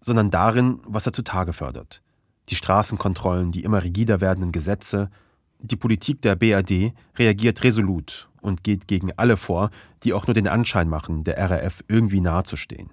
sondern 0.00 0.30
darin, 0.30 0.80
was 0.86 1.06
er 1.06 1.12
zutage 1.12 1.52
fördert 1.52 2.02
die 2.48 2.54
Straßenkontrollen, 2.54 3.52
die 3.52 3.64
immer 3.64 3.82
rigider 3.82 4.20
werdenden 4.20 4.52
Gesetze. 4.52 5.10
Die 5.60 5.76
Politik 5.76 6.22
der 6.22 6.36
BRD 6.36 6.92
reagiert 7.16 7.64
resolut 7.64 8.28
und 8.46 8.64
geht 8.64 8.86
gegen 8.86 9.12
alle 9.16 9.36
vor, 9.36 9.70
die 10.04 10.12
auch 10.12 10.26
nur 10.26 10.34
den 10.34 10.48
Anschein 10.48 10.88
machen, 10.88 11.24
der 11.24 11.38
RAF 11.38 11.84
irgendwie 11.88 12.20
nahezustehen. 12.20 12.90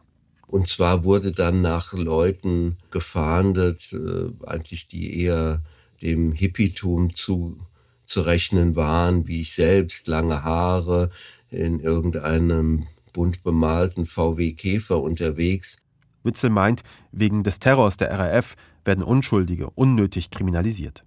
Und 0.48 0.67
zwar 0.67 1.03
wurde 1.03 1.31
dann 1.31 1.62
nach 1.62 1.93
Leuten 1.93 2.77
gefahndet, 2.91 3.93
äh, 3.93 4.45
eigentlich 4.45 4.88
die 4.88 5.22
eher 5.22 5.62
dem 6.01 6.31
Hippietum 6.31 7.13
zu, 7.13 7.57
zu 8.03 8.22
rechnen 8.22 8.75
waren, 8.75 9.27
wie 9.27 9.41
ich 9.41 9.53
selbst, 9.53 10.07
lange 10.07 10.43
Haare, 10.43 11.10
in 11.50 11.79
irgendeinem 11.79 12.86
bunt 13.13 13.43
bemalten 13.43 14.05
VW 14.05 14.53
Käfer 14.53 15.01
unterwegs. 15.01 15.77
Witzel 16.24 16.50
meint, 16.50 16.83
wegen 17.12 17.43
des 17.43 17.60
Terrors 17.60 17.98
der 17.98 18.12
RAF 18.12 18.55
werden 18.86 19.03
Unschuldige 19.03 19.69
unnötig 19.69 20.31
kriminalisiert. 20.31 21.03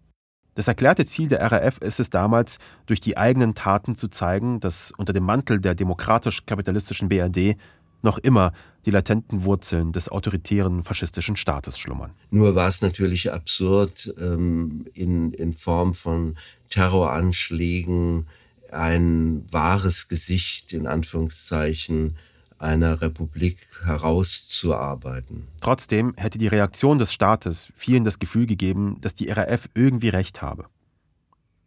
Das 0.57 0.69
erklärte 0.69 1.05
Ziel 1.05 1.29
der 1.29 1.41
RAF 1.41 1.79
ist 1.79 2.01
es 2.01 2.09
damals, 2.09 2.57
durch 2.87 2.99
die 2.99 3.19
eigenen 3.19 3.55
Taten 3.55 3.95
zu 3.95 4.09
zeigen, 4.09 4.59
dass 4.59 4.91
unter 4.97 5.13
dem 5.13 5.23
Mantel 5.23 5.61
der 5.61 5.75
demokratisch-kapitalistischen 5.75 7.11
BRD 7.11 7.57
noch 8.03 8.17
immer 8.17 8.53
die 8.87 8.91
latenten 8.91 9.45
Wurzeln 9.45 9.93
des 9.93 10.09
autoritären 10.09 10.83
faschistischen 10.83 11.37
Staates 11.37 11.79
schlummern. 11.79 12.13
Nur 12.31 12.55
war 12.55 12.69
es 12.69 12.81
natürlich 12.81 13.33
absurd, 13.33 14.15
ähm, 14.19 14.87
in, 14.95 15.33
in 15.33 15.53
Form 15.53 15.93
von 15.93 16.37
Terroranschlägen 16.71 18.27
ein 18.73 19.45
wahres 19.51 20.09
Gesicht 20.09 20.73
in 20.73 20.87
Anführungszeichen 20.87 22.17
einer 22.59 23.01
Republik 23.01 23.59
herauszuarbeiten. 23.85 25.47
Trotzdem 25.61 26.15
hätte 26.17 26.39
die 26.39 26.49
Reaktion 26.49 26.99
des 26.99 27.13
Staates 27.13 27.73
vielen 27.75 28.05
das 28.05 28.19
Gefühl 28.19 28.47
gegeben, 28.47 28.99
dass 29.01 29.15
die 29.15 29.31
RAF 29.31 29.69
irgendwie 29.75 30.09
recht 30.09 30.43
habe. 30.43 30.67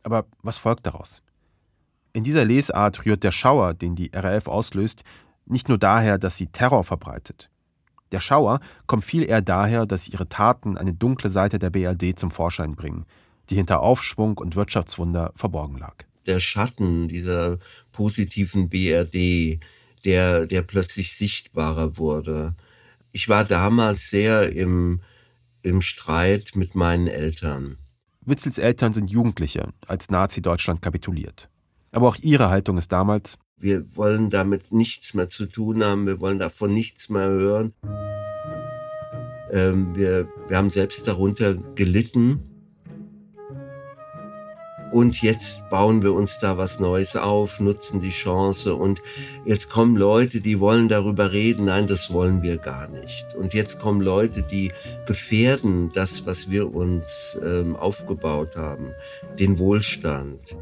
Aber 0.03 0.25
was 0.41 0.57
folgt 0.57 0.85
daraus? 0.85 1.21
In 2.13 2.23
dieser 2.23 2.45
Lesart 2.45 3.05
rührt 3.05 3.23
der 3.23 3.31
Schauer, 3.31 3.73
den 3.73 3.95
die 3.95 4.11
RAF 4.13 4.47
auslöst, 4.47 5.03
nicht 5.45 5.69
nur 5.69 5.77
daher, 5.77 6.17
dass 6.17 6.37
sie 6.37 6.47
Terror 6.47 6.83
verbreitet. 6.83 7.49
Der 8.11 8.19
Schauer 8.19 8.59
kommt 8.87 9.05
viel 9.05 9.23
eher 9.23 9.41
daher, 9.41 9.85
dass 9.85 10.07
ihre 10.07 10.27
Taten 10.27 10.77
eine 10.77 10.93
dunkle 10.93 11.29
Seite 11.29 11.59
der 11.59 11.69
BRD 11.69 12.17
zum 12.17 12.31
Vorschein 12.31 12.75
bringen, 12.75 13.05
die 13.49 13.55
hinter 13.55 13.81
Aufschwung 13.81 14.37
und 14.37 14.55
Wirtschaftswunder 14.55 15.31
verborgen 15.35 15.77
lag. 15.77 15.95
Der 16.25 16.39
Schatten 16.39 17.07
dieser 17.07 17.57
positiven 17.91 18.69
BRD, 18.69 19.59
der, 20.05 20.45
der 20.45 20.61
plötzlich 20.61 21.15
sichtbarer 21.15 21.97
wurde. 21.97 22.55
Ich 23.11 23.29
war 23.29 23.43
damals 23.43 24.09
sehr 24.09 24.51
im, 24.55 25.01
im 25.61 25.81
Streit 25.81 26.51
mit 26.55 26.75
meinen 26.75 27.07
Eltern. 27.07 27.77
Witzels 28.25 28.57
Eltern 28.57 28.93
sind 28.93 29.09
Jugendliche, 29.09 29.69
als 29.87 30.09
Nazi-Deutschland 30.09 30.81
kapituliert. 30.81 31.49
Aber 31.91 32.07
auch 32.07 32.17
ihre 32.17 32.49
Haltung 32.49 32.77
ist 32.77 32.91
damals, 32.91 33.37
wir 33.57 33.95
wollen 33.95 34.29
damit 34.29 34.71
nichts 34.71 35.13
mehr 35.13 35.27
zu 35.27 35.45
tun 35.45 35.83
haben, 35.83 36.05
wir 36.05 36.19
wollen 36.19 36.39
davon 36.39 36.73
nichts 36.73 37.09
mehr 37.09 37.27
hören. 37.27 37.73
Ähm, 39.51 39.95
wir, 39.95 40.29
wir 40.47 40.57
haben 40.57 40.69
selbst 40.69 41.07
darunter 41.07 41.55
gelitten 41.75 42.48
und 44.91 45.21
jetzt 45.21 45.69
bauen 45.69 46.01
wir 46.01 46.13
uns 46.13 46.39
da 46.39 46.57
was 46.57 46.79
Neues 46.79 47.15
auf, 47.15 47.59
nutzen 47.59 47.99
die 47.99 48.09
Chance 48.09 48.75
und 48.75 49.01
jetzt 49.45 49.69
kommen 49.69 49.95
Leute, 49.95 50.41
die 50.41 50.59
wollen 50.59 50.89
darüber 50.89 51.31
reden. 51.31 51.65
Nein, 51.65 51.85
das 51.85 52.11
wollen 52.11 52.41
wir 52.41 52.57
gar 52.57 52.87
nicht. 52.87 53.35
Und 53.35 53.53
jetzt 53.53 53.79
kommen 53.79 54.01
Leute, 54.01 54.41
die 54.41 54.71
gefährden 55.05 55.91
das, 55.93 56.25
was 56.25 56.49
wir 56.49 56.73
uns 56.73 57.37
ähm, 57.43 57.75
aufgebaut 57.75 58.55
haben, 58.55 58.91
den 59.37 59.59
Wohlstand. 59.59 60.57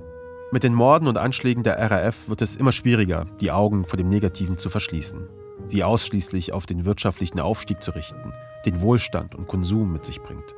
Mit 0.52 0.64
den 0.64 0.74
Morden 0.74 1.08
und 1.08 1.18
Anschlägen 1.18 1.64
der 1.64 1.78
RAF 1.80 2.30
wird 2.30 2.42
es 2.42 2.56
immer 2.56 2.72
schwieriger, 2.72 3.26
die 3.42 3.52
Augen 3.52 3.86
vor 3.86 3.98
dem 3.98 4.10
Negativen 4.10 4.58
zu 4.58 4.70
verschließen, 4.70 5.28
sie 5.68 5.84
ausschließlich 5.84 6.54
auf 6.54 6.66
den 6.66 6.86
wirtschaftlichen 6.86 7.40
Aufstieg 7.40 7.82
zu 7.82 7.92
richten, 7.92 8.34
den 8.66 8.82
Wohlstand 8.82 9.36
und 9.36 9.48
Konsum 9.48 9.92
mit 9.92 10.06
sich 10.06 10.22
bringt. 10.22 10.56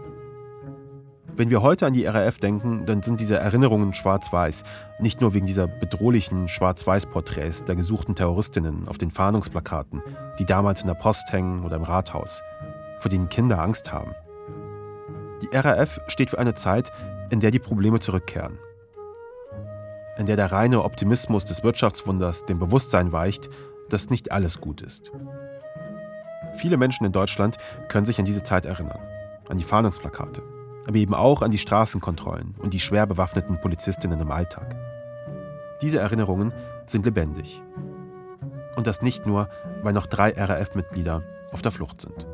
Wenn 1.39 1.49
wir 1.49 1.61
heute 1.61 1.85
an 1.85 1.93
die 1.93 2.05
RAF 2.05 2.37
denken, 2.39 2.85
dann 2.85 3.01
sind 3.01 3.21
diese 3.21 3.37
Erinnerungen 3.37 3.93
schwarz-weiß. 3.93 4.65
Nicht 4.99 5.21
nur 5.21 5.33
wegen 5.33 5.45
dieser 5.45 5.67
bedrohlichen 5.67 6.49
Schwarz-Weiß-Porträts 6.49 7.63
der 7.63 7.77
gesuchten 7.77 8.13
Terroristinnen 8.13 8.89
auf 8.89 8.97
den 8.97 9.09
Fahndungsplakaten, 9.09 10.03
die 10.37 10.45
damals 10.45 10.81
in 10.81 10.87
der 10.87 10.95
Post 10.95 11.31
hängen 11.31 11.63
oder 11.63 11.77
im 11.77 11.83
Rathaus, 11.83 12.43
vor 12.97 13.07
denen 13.07 13.29
Kinder 13.29 13.61
Angst 13.61 13.93
haben. 13.93 14.11
Die 15.41 15.55
RAF 15.55 16.01
steht 16.07 16.31
für 16.31 16.39
eine 16.39 16.55
Zeit, 16.55 16.91
in 17.29 17.39
der 17.39 17.51
die 17.51 17.59
Probleme 17.59 18.01
zurückkehren. 18.01 18.59
In 20.17 20.25
der 20.25 20.35
der 20.35 20.51
reine 20.51 20.83
Optimismus 20.83 21.45
des 21.45 21.63
Wirtschaftswunders 21.63 22.47
dem 22.47 22.59
Bewusstsein 22.59 23.13
weicht, 23.13 23.49
dass 23.87 24.09
nicht 24.09 24.33
alles 24.33 24.59
gut 24.59 24.81
ist. 24.81 25.09
Viele 26.57 26.75
Menschen 26.75 27.05
in 27.05 27.13
Deutschland 27.13 27.57
können 27.87 28.03
sich 28.03 28.19
an 28.19 28.25
diese 28.25 28.43
Zeit 28.43 28.65
erinnern, 28.65 28.99
an 29.47 29.55
die 29.55 29.63
Fahndungsplakate, 29.63 30.43
aber 30.89 30.97
eben 30.97 31.13
auch 31.13 31.43
an 31.43 31.51
die 31.51 31.59
Straßenkontrollen 31.59 32.55
und 32.57 32.73
die 32.73 32.79
schwer 32.79 33.05
bewaffneten 33.05 33.61
Polizistinnen 33.61 34.19
im 34.19 34.31
Alltag. 34.31 34.75
Diese 35.83 35.99
Erinnerungen 35.99 36.51
sind 36.87 37.05
lebendig. 37.05 37.61
Und 38.75 38.87
das 38.87 39.03
nicht 39.03 39.27
nur, 39.27 39.51
weil 39.83 39.93
noch 39.93 40.07
drei 40.07 40.31
RAF-Mitglieder 40.31 41.23
auf 41.51 41.61
der 41.61 41.71
Flucht 41.71 42.01
sind. 42.01 42.27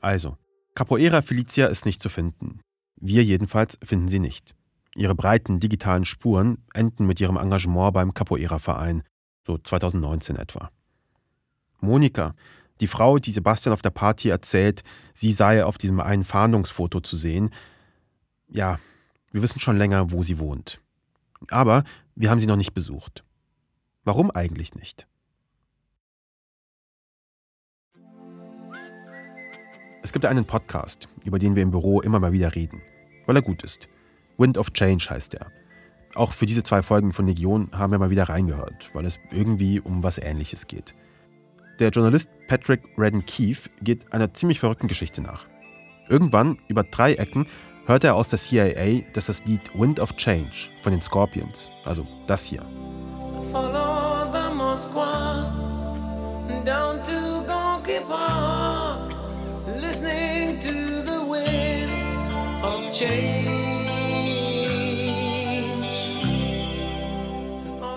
Also, 0.00 0.36
Capoeira 0.76 1.20
Felicia 1.22 1.66
ist 1.66 1.84
nicht 1.84 2.00
zu 2.00 2.10
finden. 2.10 2.60
Wir 3.00 3.24
jedenfalls 3.24 3.76
finden 3.82 4.06
sie 4.06 4.20
nicht. 4.20 4.54
Ihre 4.94 5.16
breiten 5.16 5.58
digitalen 5.58 6.04
Spuren 6.04 6.58
enden 6.74 7.08
mit 7.08 7.20
ihrem 7.20 7.38
Engagement 7.38 7.92
beim 7.92 8.14
Capoeira-Verein, 8.14 9.02
so 9.44 9.58
2019 9.58 10.36
etwa. 10.36 10.70
Monika, 11.80 12.34
die 12.80 12.86
Frau, 12.86 13.18
die 13.18 13.32
Sebastian 13.32 13.72
auf 13.72 13.82
der 13.82 13.90
Party 13.90 14.28
erzählt, 14.28 14.82
sie 15.12 15.32
sei 15.32 15.64
auf 15.64 15.78
diesem 15.78 16.00
einen 16.00 16.24
Fahndungsfoto 16.24 17.00
zu 17.00 17.16
sehen. 17.16 17.50
Ja, 18.48 18.78
wir 19.32 19.42
wissen 19.42 19.60
schon 19.60 19.76
länger, 19.76 20.10
wo 20.10 20.22
sie 20.22 20.38
wohnt. 20.38 20.80
Aber 21.50 21.84
wir 22.14 22.30
haben 22.30 22.38
sie 22.38 22.46
noch 22.46 22.56
nicht 22.56 22.74
besucht. 22.74 23.24
Warum 24.04 24.30
eigentlich 24.30 24.74
nicht? 24.74 25.06
Es 30.02 30.12
gibt 30.12 30.24
einen 30.24 30.46
Podcast, 30.46 31.08
über 31.24 31.38
den 31.38 31.54
wir 31.54 31.62
im 31.62 31.70
Büro 31.70 32.00
immer 32.00 32.18
mal 32.18 32.32
wieder 32.32 32.54
reden, 32.54 32.80
weil 33.26 33.36
er 33.36 33.42
gut 33.42 33.62
ist. 33.62 33.88
Wind 34.38 34.56
of 34.56 34.72
Change 34.72 35.10
heißt 35.10 35.34
er. 35.34 35.52
Auch 36.14 36.32
für 36.32 36.46
diese 36.46 36.62
zwei 36.62 36.82
Folgen 36.82 37.12
von 37.12 37.26
Legion 37.26 37.68
haben 37.72 37.90
wir 37.90 37.98
mal 37.98 38.10
wieder 38.10 38.28
reingehört, 38.28 38.90
weil 38.94 39.04
es 39.04 39.18
irgendwie 39.30 39.80
um 39.80 40.02
was 40.02 40.18
Ähnliches 40.18 40.66
geht. 40.66 40.94
Der 41.78 41.90
Journalist 41.90 42.28
Patrick 42.48 42.82
Redden 42.98 43.24
Keefe 43.24 43.70
geht 43.82 44.12
einer 44.12 44.34
ziemlich 44.34 44.58
verrückten 44.58 44.88
Geschichte 44.88 45.20
nach. 45.20 45.46
Irgendwann, 46.08 46.58
über 46.66 46.82
drei 46.82 47.14
Ecken, 47.14 47.46
hört 47.86 48.02
er 48.02 48.16
aus 48.16 48.28
der 48.28 48.38
CIA, 48.40 49.02
dass 49.12 49.26
das 49.26 49.44
Lied 49.44 49.60
Wind 49.74 50.00
of 50.00 50.16
Change 50.16 50.70
von 50.82 50.90
den 50.90 51.00
Scorpions, 51.00 51.70
also 51.84 52.04
das 52.26 52.46
hier. 52.46 52.62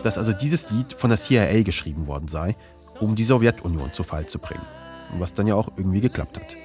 Dass 0.04 0.18
also 0.20 0.34
dieses 0.34 0.70
Lied 0.70 0.94
von 0.94 1.10
der 1.10 1.18
CIA 1.18 1.64
geschrieben 1.64 2.06
worden 2.06 2.28
sei, 2.28 2.56
um 3.02 3.16
die 3.16 3.24
Sowjetunion 3.24 3.94
zu 3.94 4.04
Fall 4.04 4.28
zu 4.28 4.40
bringen. 4.40 4.66
Was 5.18 5.34
dann 5.34 5.48
ja 5.48 5.56
auch 5.56 5.70
irgendwie 5.76 6.00
geklappt 6.00 6.38
hat. 6.38 6.56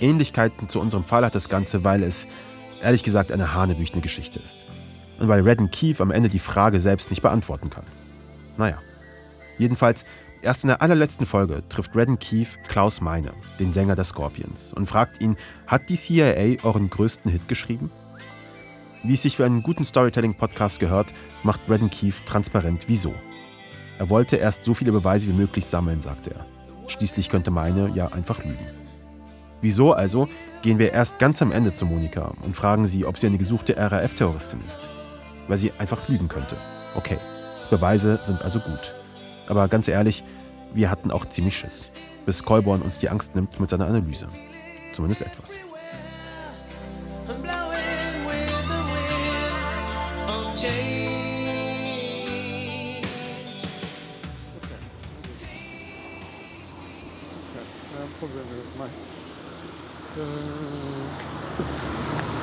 Ähnlichkeiten 0.00 0.68
zu 0.68 0.80
unserem 0.80 1.04
Fall 1.04 1.24
hat 1.24 1.34
das 1.34 1.48
Ganze, 1.48 1.84
weil 1.84 2.02
es, 2.02 2.26
ehrlich 2.82 3.02
gesagt, 3.02 3.30
eine 3.30 3.54
hanebüchene 3.54 4.02
Geschichte 4.02 4.40
ist. 4.40 4.56
Und 5.18 5.28
weil 5.28 5.42
Redden 5.42 5.70
Keefe 5.70 6.02
am 6.02 6.10
Ende 6.10 6.30
die 6.30 6.38
Frage 6.38 6.80
selbst 6.80 7.10
nicht 7.10 7.22
beantworten 7.22 7.70
kann. 7.70 7.84
Naja. 8.56 8.78
Jedenfalls, 9.58 10.06
erst 10.40 10.64
in 10.64 10.68
der 10.68 10.80
allerletzten 10.80 11.26
Folge 11.26 11.62
trifft 11.68 11.94
Redden 11.94 12.18
Keefe 12.18 12.58
Klaus 12.66 13.02
Meine, 13.02 13.32
den 13.58 13.74
Sänger 13.74 13.94
der 13.94 14.04
Scorpions, 14.04 14.72
und 14.72 14.86
fragt 14.86 15.20
ihn, 15.20 15.36
hat 15.66 15.90
die 15.90 15.96
CIA 15.96 16.64
euren 16.64 16.88
größten 16.88 17.30
Hit 17.30 17.46
geschrieben? 17.46 17.90
Wie 19.02 19.14
es 19.14 19.22
sich 19.22 19.36
für 19.36 19.44
einen 19.44 19.62
guten 19.62 19.84
Storytelling-Podcast 19.84 20.80
gehört, 20.80 21.12
macht 21.42 21.60
Redden 21.68 21.90
Keefe 21.90 22.24
transparent, 22.24 22.84
wieso. 22.86 23.14
Er 24.00 24.08
wollte 24.08 24.36
erst 24.36 24.64
so 24.64 24.72
viele 24.72 24.92
Beweise 24.92 25.28
wie 25.28 25.34
möglich 25.34 25.66
sammeln, 25.66 26.00
sagte 26.00 26.30
er. 26.30 26.46
Schließlich 26.88 27.28
könnte 27.28 27.50
Meine 27.50 27.92
ja 27.94 28.06
einfach 28.06 28.42
lügen. 28.42 28.66
Wieso 29.60 29.92
also 29.92 30.26
gehen 30.62 30.78
wir 30.78 30.94
erst 30.94 31.18
ganz 31.18 31.42
am 31.42 31.52
Ende 31.52 31.74
zu 31.74 31.84
Monika 31.84 32.32
und 32.42 32.56
fragen 32.56 32.88
sie, 32.88 33.04
ob 33.04 33.18
sie 33.18 33.26
eine 33.26 33.36
gesuchte 33.36 33.76
RAF-Terroristin 33.76 34.58
ist? 34.66 34.80
Weil 35.48 35.58
sie 35.58 35.72
einfach 35.76 36.08
lügen 36.08 36.28
könnte. 36.28 36.56
Okay, 36.94 37.18
Beweise 37.68 38.18
sind 38.24 38.40
also 38.40 38.58
gut. 38.60 38.94
Aber 39.48 39.68
ganz 39.68 39.86
ehrlich, 39.86 40.24
wir 40.72 40.90
hatten 40.90 41.10
auch 41.10 41.26
ziemlich 41.26 41.58
Schiss, 41.58 41.92
bis 42.24 42.42
Kolborn 42.42 42.80
uns 42.80 43.00
die 43.00 43.10
Angst 43.10 43.34
nimmt 43.34 43.60
mit 43.60 43.68
seiner 43.68 43.86
Analyse. 43.86 44.28
Zumindest 44.94 45.20
etwas. 45.20 45.58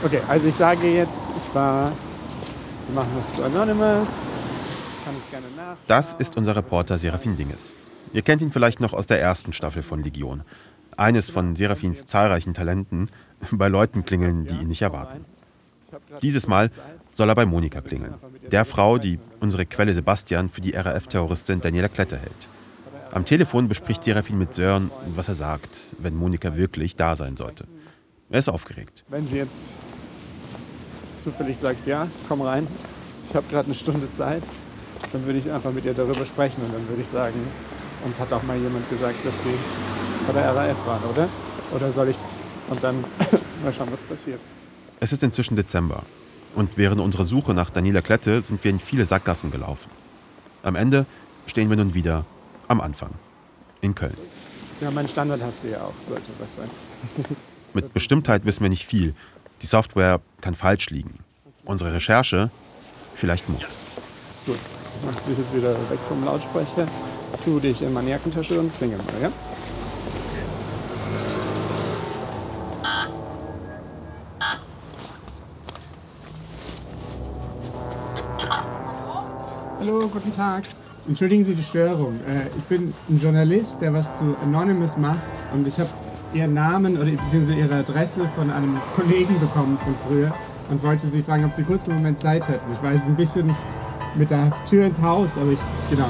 Okay, 0.03 0.21
also 0.27 0.47
ich 0.47 0.55
sage 0.55 0.87
jetzt, 0.87 1.19
ich 1.35 1.55
war, 1.55 1.91
wir 2.87 2.95
machen 2.95 3.11
das 3.17 3.33
zu 3.33 3.43
Anonymous, 3.43 4.07
kann 5.03 5.15
ich 5.17 5.31
gerne 5.31 5.47
nach. 5.55 5.75
Das 5.87 6.13
ist 6.13 6.37
unser 6.37 6.55
Reporter 6.55 6.97
Serafin 6.97 7.35
Dinges. 7.35 7.73
Ihr 8.13 8.21
kennt 8.21 8.41
ihn 8.41 8.51
vielleicht 8.51 8.79
noch 8.79 8.93
aus 8.93 9.07
der 9.07 9.19
ersten 9.19 9.53
Staffel 9.53 9.83
von 9.83 10.01
Legion. 10.01 10.43
Eines 10.95 11.29
von 11.29 11.55
Serafins 11.55 12.05
zahlreichen 12.05 12.53
Talenten, 12.53 13.09
bei 13.51 13.67
Leuten 13.67 14.05
klingeln, 14.05 14.45
die 14.45 14.55
ihn 14.55 14.67
nicht 14.67 14.81
erwarten. 14.81 15.25
Dieses 16.21 16.47
Mal 16.47 16.71
soll 17.13 17.29
er 17.29 17.35
bei 17.35 17.45
Monika 17.45 17.81
klingeln, 17.81 18.15
der 18.51 18.65
Frau, 18.65 18.97
die 18.97 19.19
unsere 19.39 19.65
Quelle 19.65 19.93
Sebastian 19.93 20.49
für 20.49 20.61
die 20.61 20.71
RAF-Terroristin 20.71 21.61
Daniela 21.61 21.87
Kletter 21.87 22.17
hält. 22.17 22.47
Am 23.11 23.25
Telefon 23.25 23.67
bespricht 23.67 24.03
Serafin 24.03 24.37
mit 24.37 24.53
Sören, 24.53 24.91
was 25.15 25.27
er 25.27 25.35
sagt, 25.35 25.95
wenn 25.99 26.15
Monika 26.15 26.55
wirklich 26.55 26.95
da 26.95 27.15
sein 27.15 27.37
sollte. 27.37 27.65
Er 28.29 28.39
ist 28.39 28.49
aufgeregt. 28.49 29.03
Wenn 29.07 29.25
sie 29.25 29.37
jetzt 29.37 29.55
zufällig 31.23 31.57
sagt, 31.57 31.87
ja, 31.87 32.07
komm 32.27 32.41
rein, 32.41 32.67
ich 33.29 33.35
habe 33.35 33.45
gerade 33.49 33.65
eine 33.65 33.75
Stunde 33.75 34.11
Zeit, 34.11 34.43
dann 35.11 35.25
würde 35.25 35.39
ich 35.39 35.49
einfach 35.51 35.71
mit 35.71 35.85
ihr 35.85 35.93
darüber 35.93 36.25
sprechen 36.25 36.61
und 36.65 36.73
dann 36.73 36.87
würde 36.89 37.01
ich 37.01 37.07
sagen, 37.07 37.39
uns 38.05 38.19
hat 38.19 38.31
auch 38.33 38.43
mal 38.43 38.57
jemand 38.57 38.89
gesagt, 38.89 39.25
dass 39.25 39.33
sie 39.43 39.53
bei 40.27 40.33
der 40.33 40.55
RAF 40.55 40.85
waren, 40.85 41.03
oder? 41.09 41.29
Oder 41.73 41.91
soll 41.91 42.09
ich 42.09 42.17
und 42.69 42.83
dann 42.83 43.03
mal 43.63 43.73
schauen, 43.73 43.89
was 43.91 44.01
passiert. 44.01 44.39
Es 44.99 45.13
ist 45.13 45.23
inzwischen 45.23 45.55
Dezember 45.55 46.03
und 46.55 46.77
während 46.77 46.99
unserer 46.99 47.25
Suche 47.25 47.53
nach 47.53 47.69
Daniela 47.69 48.01
Klette 48.01 48.41
sind 48.41 48.63
wir 48.63 48.71
in 48.71 48.79
viele 48.79 49.05
Sackgassen 49.05 49.51
gelaufen. 49.51 49.89
Am 50.63 50.75
Ende 50.75 51.05
stehen 51.45 51.69
wir 51.69 51.77
nun 51.77 51.93
wieder 51.93 52.25
am 52.67 52.81
Anfang 52.81 53.11
in 53.81 53.95
Köln. 53.95 54.17
Ja, 54.81 54.91
mein 54.91 55.07
Standard 55.07 55.41
hast 55.41 55.63
du 55.63 55.69
ja 55.69 55.81
auch, 55.81 55.93
sollte 56.07 56.31
was 56.39 56.55
sein. 56.55 56.69
Mit 57.73 57.93
Bestimmtheit 57.93 58.45
wissen 58.45 58.61
wir 58.61 58.69
nicht 58.69 58.85
viel. 58.85 59.15
Die 59.61 59.67
Software 59.67 60.21
kann 60.41 60.55
falsch 60.55 60.89
liegen. 60.89 61.19
Unsere 61.65 61.93
Recherche 61.93 62.49
vielleicht 63.15 63.49
muss. 63.49 63.61
Gut, 64.45 64.55
ich 64.55 65.05
mach 65.05 65.19
dich 65.21 65.37
jetzt 65.37 65.53
wieder 65.53 65.73
weg 65.89 65.99
vom 66.07 66.23
Lautsprecher. 66.23 66.85
Tu 67.43 67.59
dich 67.59 67.81
in 67.81 67.93
meine 67.93 68.09
Jackentasche 68.09 68.59
und 68.59 68.75
klingel 68.77 68.97
mal, 68.99 69.21
ja? 69.21 69.31
Hallo, 79.79 80.07
guten 80.07 80.33
Tag. 80.35 80.63
Entschuldigen 81.07 81.45
Sie 81.45 81.55
die 81.55 81.63
Störung. 81.63 82.19
Äh, 82.27 82.47
ich 82.57 82.63
bin 82.63 82.93
ein 83.09 83.17
Journalist, 83.17 83.81
der 83.81 83.93
was 83.93 84.17
zu 84.17 84.35
Anonymous 84.43 84.97
macht 84.97 85.21
und 85.53 85.65
ich 85.65 85.79
habe 85.79 85.89
Ihren 86.33 86.53
Namen 86.53 86.97
oder 86.97 87.05
beziehungsweise 87.05 87.53
Ihre 87.53 87.75
Adresse 87.75 88.27
von 88.35 88.51
einem 88.51 88.77
Kollegen 88.93 89.39
bekommen 89.39 89.77
von 89.77 89.95
früher 90.05 90.35
und 90.69 90.83
wollte 90.83 91.07
Sie 91.07 91.21
fragen, 91.21 91.45
ob 91.45 91.53
Sie 91.53 91.63
kurz 91.63 91.87
einen 91.87 91.99
Moment 91.99 92.19
Zeit 92.19 92.49
hätten. 92.49 92.65
Ich 92.73 92.83
weiß, 92.83 93.05
ein 93.05 93.15
bisschen 93.15 93.55
mit 94.15 94.29
der 94.29 94.51
Tür 94.69 94.85
ins 94.85 95.01
Haus, 95.01 95.37
aber 95.37 95.51
ich, 95.51 95.59
genau. 95.89 96.09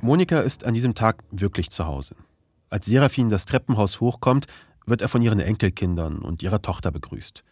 Monika 0.00 0.40
ist 0.40 0.64
an 0.64 0.74
diesem 0.74 0.94
Tag 0.94 1.24
wirklich 1.32 1.70
zu 1.70 1.86
Hause. 1.86 2.14
Als 2.70 2.86
Serafin 2.86 3.30
das 3.30 3.46
Treppenhaus 3.46 4.00
hochkommt, 4.00 4.46
wird 4.86 5.02
er 5.02 5.08
von 5.08 5.22
ihren 5.22 5.40
Enkelkindern 5.40 6.18
und 6.18 6.42
ihrer 6.42 6.62
Tochter 6.62 6.92
begrüßt. 6.92 7.42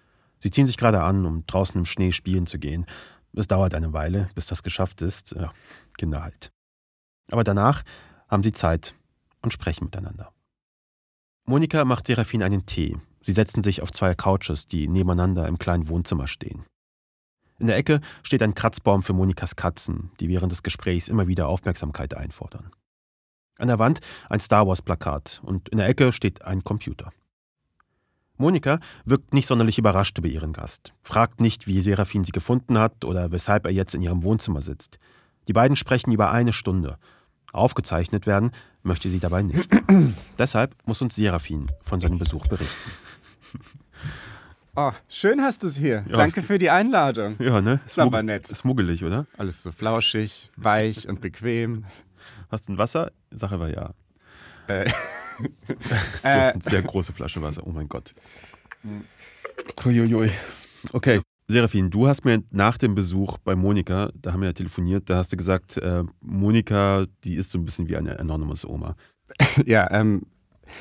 Sie 0.41 0.51
ziehen 0.51 0.67
sich 0.67 0.77
gerade 0.77 1.03
an, 1.03 1.27
um 1.27 1.45
draußen 1.47 1.77
im 1.77 1.85
Schnee 1.85 2.13
spielen 2.13 2.47
zu 2.47 2.59
gehen. 2.59 2.87
Es 3.35 3.49
dauert 3.49 3.75
eine 3.75 3.93
Weile, 3.93 4.31
bis 4.35 4.47
das 4.47 4.63
geschafft 4.63 5.03
ist. 5.03 5.33
Ja, 5.33 5.53
Kinder 5.99 6.23
halt. 6.23 6.53
Aber 7.33 7.43
danach 7.43 7.83
haben 8.29 8.43
sie 8.43 8.53
Zeit 8.53 8.95
und 9.43 9.53
sprechen 9.53 9.85
miteinander. 9.85 10.33
Monika 11.47 11.85
macht 11.85 12.07
Serafin 12.07 12.43
einen 12.43 12.65
Tee. 12.65 12.97
Sie 13.23 13.33
setzen 13.33 13.63
sich 13.63 13.83
auf 13.83 13.91
zwei 13.91 14.15
Couches, 14.15 14.69
die 14.69 14.87
nebeneinander 14.87 15.49
im 15.49 15.59
kleinen 15.59 15.89
Wohnzimmer 15.89 16.29
stehen. 16.29 16.65
In 17.59 17.67
der 17.69 17.77
Ecke 17.77 18.01
steht 18.23 18.43
ein 18.43 18.55
Kratzbaum 18.55 19.03
für 19.03 19.13
Monikas 19.13 19.57
Katzen, 19.57 20.11
die 20.21 20.29
während 20.29 20.53
des 20.53 20.63
Gesprächs 20.63 21.09
immer 21.09 21.27
wieder 21.27 21.49
Aufmerksamkeit 21.49 22.15
einfordern. 22.15 22.71
An 23.59 23.69
der 23.69 23.79
Wand 23.79 24.01
ein 24.29 24.41
Star 24.41 24.67
Wars-Plakat 24.67 25.41
und 25.43 25.69
in 25.71 25.79
der 25.79 25.89
Ecke 25.89 26.13
steht 26.13 26.43
ein 26.43 26.63
Computer. 26.63 27.11
Monika 28.39 28.81
wirkt 29.07 29.33
nicht 29.33 29.47
sonderlich 29.47 29.79
überrascht 29.79 30.19
über 30.19 30.29
ihren 30.29 30.53
Gast, 30.53 30.93
fragt 31.03 31.41
nicht, 31.41 31.67
wie 31.67 31.81
Serafin 31.81 32.25
sie 32.25 32.33
gefunden 32.33 32.79
hat 32.79 33.05
oder 33.05 33.33
weshalb 33.33 33.65
er 33.65 33.73
jetzt 33.73 33.95
in 33.95 34.03
ihrem 34.03 34.23
Wohnzimmer 34.23 34.61
sitzt. 34.61 34.99
Die 35.49 35.55
beiden 35.55 35.77
sprechen 35.77 36.13
über 36.13 36.31
eine 36.31 36.53
Stunde. 36.53 36.99
Aufgezeichnet 37.53 38.27
werden 38.27 38.51
möchte 38.83 39.09
sie 39.09 39.21
dabei 39.21 39.43
nicht. 39.43 39.71
Deshalb 40.39 40.75
muss 40.85 41.01
uns 41.01 41.15
Serafin 41.15 41.71
von 41.81 42.01
seinem 42.01 42.19
Besuch 42.19 42.47
berichten. 42.47 42.91
Oh, 44.79 44.93
schön 45.09 45.41
hast 45.41 45.63
du 45.63 45.69
es 45.69 45.79
hier. 45.79 46.05
Ja, 46.07 46.17
Danke 46.17 46.43
für 46.43 46.59
die 46.59 46.69
Einladung. 46.69 47.37
Ja, 47.39 47.63
ne? 47.63 47.81
Ist 47.87 47.99
aber 47.99 48.23
nett. 48.23 48.47
Smuggelig, 48.47 49.03
oder? 49.05 49.27
Alles 49.39 49.63
so 49.63 49.73
flauschig, 49.73 50.51
weich 50.57 51.09
und 51.09 51.23
bequem. 51.23 51.87
Hast 52.51 52.69
du 52.69 52.75
ein 52.75 52.79
Wasser? 52.79 53.11
Sache 53.31 53.59
war 53.59 53.71
ja. 53.71 53.95
Äh. 54.69 54.91
eine 56.23 56.55
äh. 56.55 56.59
sehr 56.61 56.83
große 56.83 57.15
Flasche 57.15 57.41
Wasser. 57.41 57.67
Oh 57.67 57.71
mein 57.71 57.89
Gott. 57.89 58.15
Uiuiui. 59.83 60.31
Okay. 60.93 61.23
Serafin, 61.49 61.89
du 61.89 62.07
hast 62.07 62.27
mir 62.27 62.43
nach 62.51 62.77
dem 62.77 62.95
Besuch 62.95 63.39
bei 63.39 63.57
Monika, 63.57 64.11
da 64.15 64.35
haben 64.35 64.41
wir 64.41 64.49
ja 64.49 64.53
telefoniert, 64.53 65.09
da 65.09 65.17
hast 65.17 65.33
du 65.33 65.39
gesagt, 65.39 65.79
äh, 65.79 66.03
Monika, 66.21 67.07
die 67.25 67.37
ist 67.37 67.51
so 67.51 67.59
ein 67.59 67.65
bisschen 67.65 67.89
wie 67.89 67.97
eine 67.97 68.19
Anonymous 68.19 68.65
Oma. 68.67 68.95
ja, 69.65 69.91
ähm, 69.91 70.27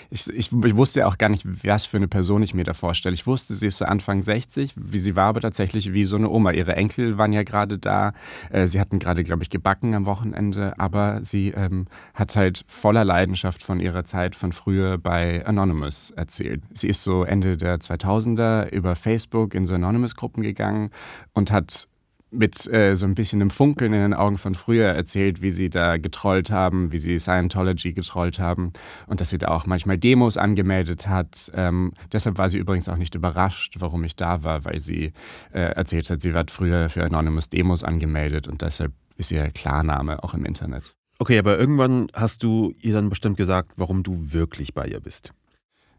ich, 0.09 0.27
ich, 0.29 0.51
ich, 0.51 0.75
wusste 0.75 1.01
ja 1.01 1.07
auch 1.07 1.17
gar 1.17 1.29
nicht, 1.29 1.45
was 1.65 1.85
für 1.85 1.97
eine 1.97 2.07
Person 2.07 2.43
ich 2.43 2.53
mir 2.53 2.63
da 2.63 2.73
vorstelle. 2.73 3.13
Ich 3.13 3.27
wusste, 3.27 3.55
sie 3.55 3.67
ist 3.67 3.77
so 3.77 3.85
Anfang 3.85 4.21
60, 4.21 4.73
wie 4.75 4.99
sie 4.99 5.15
war 5.15 5.27
aber 5.27 5.41
tatsächlich 5.41 5.93
wie 5.93 6.05
so 6.05 6.15
eine 6.15 6.29
Oma. 6.29 6.51
Ihre 6.51 6.75
Enkel 6.75 7.17
waren 7.17 7.33
ja 7.33 7.43
gerade 7.43 7.77
da. 7.77 8.13
Äh, 8.49 8.67
sie 8.67 8.79
hatten 8.79 8.99
gerade, 8.99 9.23
glaube 9.23 9.43
ich, 9.43 9.49
gebacken 9.49 9.93
am 9.93 10.05
Wochenende, 10.05 10.77
aber 10.79 11.23
sie 11.23 11.49
ähm, 11.49 11.87
hat 12.13 12.35
halt 12.35 12.65
voller 12.67 13.05
Leidenschaft 13.05 13.63
von 13.63 13.79
ihrer 13.79 14.03
Zeit 14.03 14.35
von 14.35 14.51
früher 14.51 14.97
bei 14.97 15.45
Anonymous 15.45 16.11
erzählt. 16.11 16.63
Sie 16.73 16.87
ist 16.87 17.03
so 17.03 17.23
Ende 17.23 17.57
der 17.57 17.79
2000er 17.79 18.69
über 18.71 18.95
Facebook 18.95 19.53
in 19.53 19.65
so 19.65 19.75
Anonymous-Gruppen 19.75 20.43
gegangen 20.43 20.91
und 21.33 21.51
hat 21.51 21.87
mit 22.35 22.71
äh, 22.71 22.95
so 22.95 23.05
ein 23.05 23.15
bisschen 23.15 23.41
einem 23.41 23.49
Funkeln 23.49 23.93
in 23.93 24.01
den 24.01 24.13
Augen 24.13 24.37
von 24.37 24.55
früher 24.55 24.87
erzählt, 24.87 25.41
wie 25.41 25.51
sie 25.51 25.69
da 25.69 25.97
getrollt 25.97 26.51
haben, 26.51 26.91
wie 26.91 26.99
sie 26.99 27.19
Scientology 27.19 27.93
getrollt 27.93 28.39
haben 28.39 28.73
und 29.07 29.21
dass 29.21 29.29
sie 29.29 29.37
da 29.37 29.49
auch 29.49 29.65
manchmal 29.65 29.97
Demos 29.97 30.37
angemeldet 30.37 31.07
hat. 31.07 31.51
Ähm, 31.55 31.93
deshalb 32.11 32.37
war 32.37 32.49
sie 32.49 32.57
übrigens 32.57 32.89
auch 32.89 32.97
nicht 32.97 33.15
überrascht, 33.15 33.75
warum 33.79 34.03
ich 34.03 34.15
da 34.15 34.43
war, 34.43 34.65
weil 34.65 34.79
sie 34.79 35.13
äh, 35.51 35.59
erzählt 35.59 36.09
hat, 36.09 36.21
sie 36.21 36.33
hat 36.33 36.51
früher 36.51 36.89
für 36.89 37.03
Anonymous 37.03 37.49
Demos 37.49 37.83
angemeldet 37.83 38.47
und 38.47 38.61
deshalb 38.61 38.93
ist 39.17 39.31
ihr 39.31 39.49
Klarname 39.51 40.23
auch 40.23 40.33
im 40.33 40.45
Internet. 40.45 40.95
Okay, 41.17 41.39
aber 41.39 41.57
irgendwann 41.57 42.07
hast 42.13 42.43
du 42.43 42.73
ihr 42.81 42.93
dann 42.93 43.09
bestimmt 43.09 43.37
gesagt, 43.37 43.71
warum 43.77 44.03
du 44.03 44.33
wirklich 44.33 44.73
bei 44.73 44.85
ihr 44.87 44.99
bist. 44.99 45.31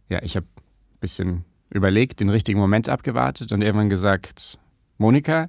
Ja, 0.09 0.23
ich 0.23 0.37
habe 0.37 0.47
ein 0.47 0.99
bisschen 1.01 1.45
überlegt, 1.71 2.21
den 2.21 2.29
richtigen 2.29 2.59
Moment 2.59 2.89
abgewartet 2.89 3.51
und 3.53 3.63
irgendwann 3.63 3.89
gesagt, 3.89 4.59
Monika, 4.99 5.49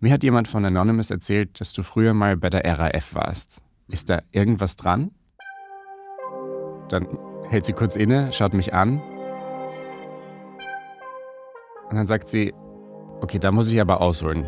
mir 0.00 0.12
hat 0.12 0.22
jemand 0.22 0.46
von 0.48 0.64
Anonymous 0.64 1.10
erzählt, 1.10 1.60
dass 1.60 1.72
du 1.72 1.82
früher 1.82 2.12
mal 2.12 2.36
bei 2.36 2.50
der 2.50 2.64
RAF 2.64 3.14
warst. 3.14 3.62
Ist 3.88 4.10
da 4.10 4.20
irgendwas 4.30 4.76
dran? 4.76 5.10
Dann 6.88 7.06
hält 7.48 7.64
sie 7.64 7.72
kurz 7.72 7.96
inne, 7.96 8.32
schaut 8.32 8.52
mich 8.52 8.74
an. 8.74 9.00
Und 11.88 11.96
dann 11.96 12.06
sagt 12.06 12.28
sie, 12.28 12.52
okay, 13.20 13.38
da 13.38 13.50
muss 13.52 13.72
ich 13.72 13.80
aber 13.80 14.00
ausholen. 14.00 14.44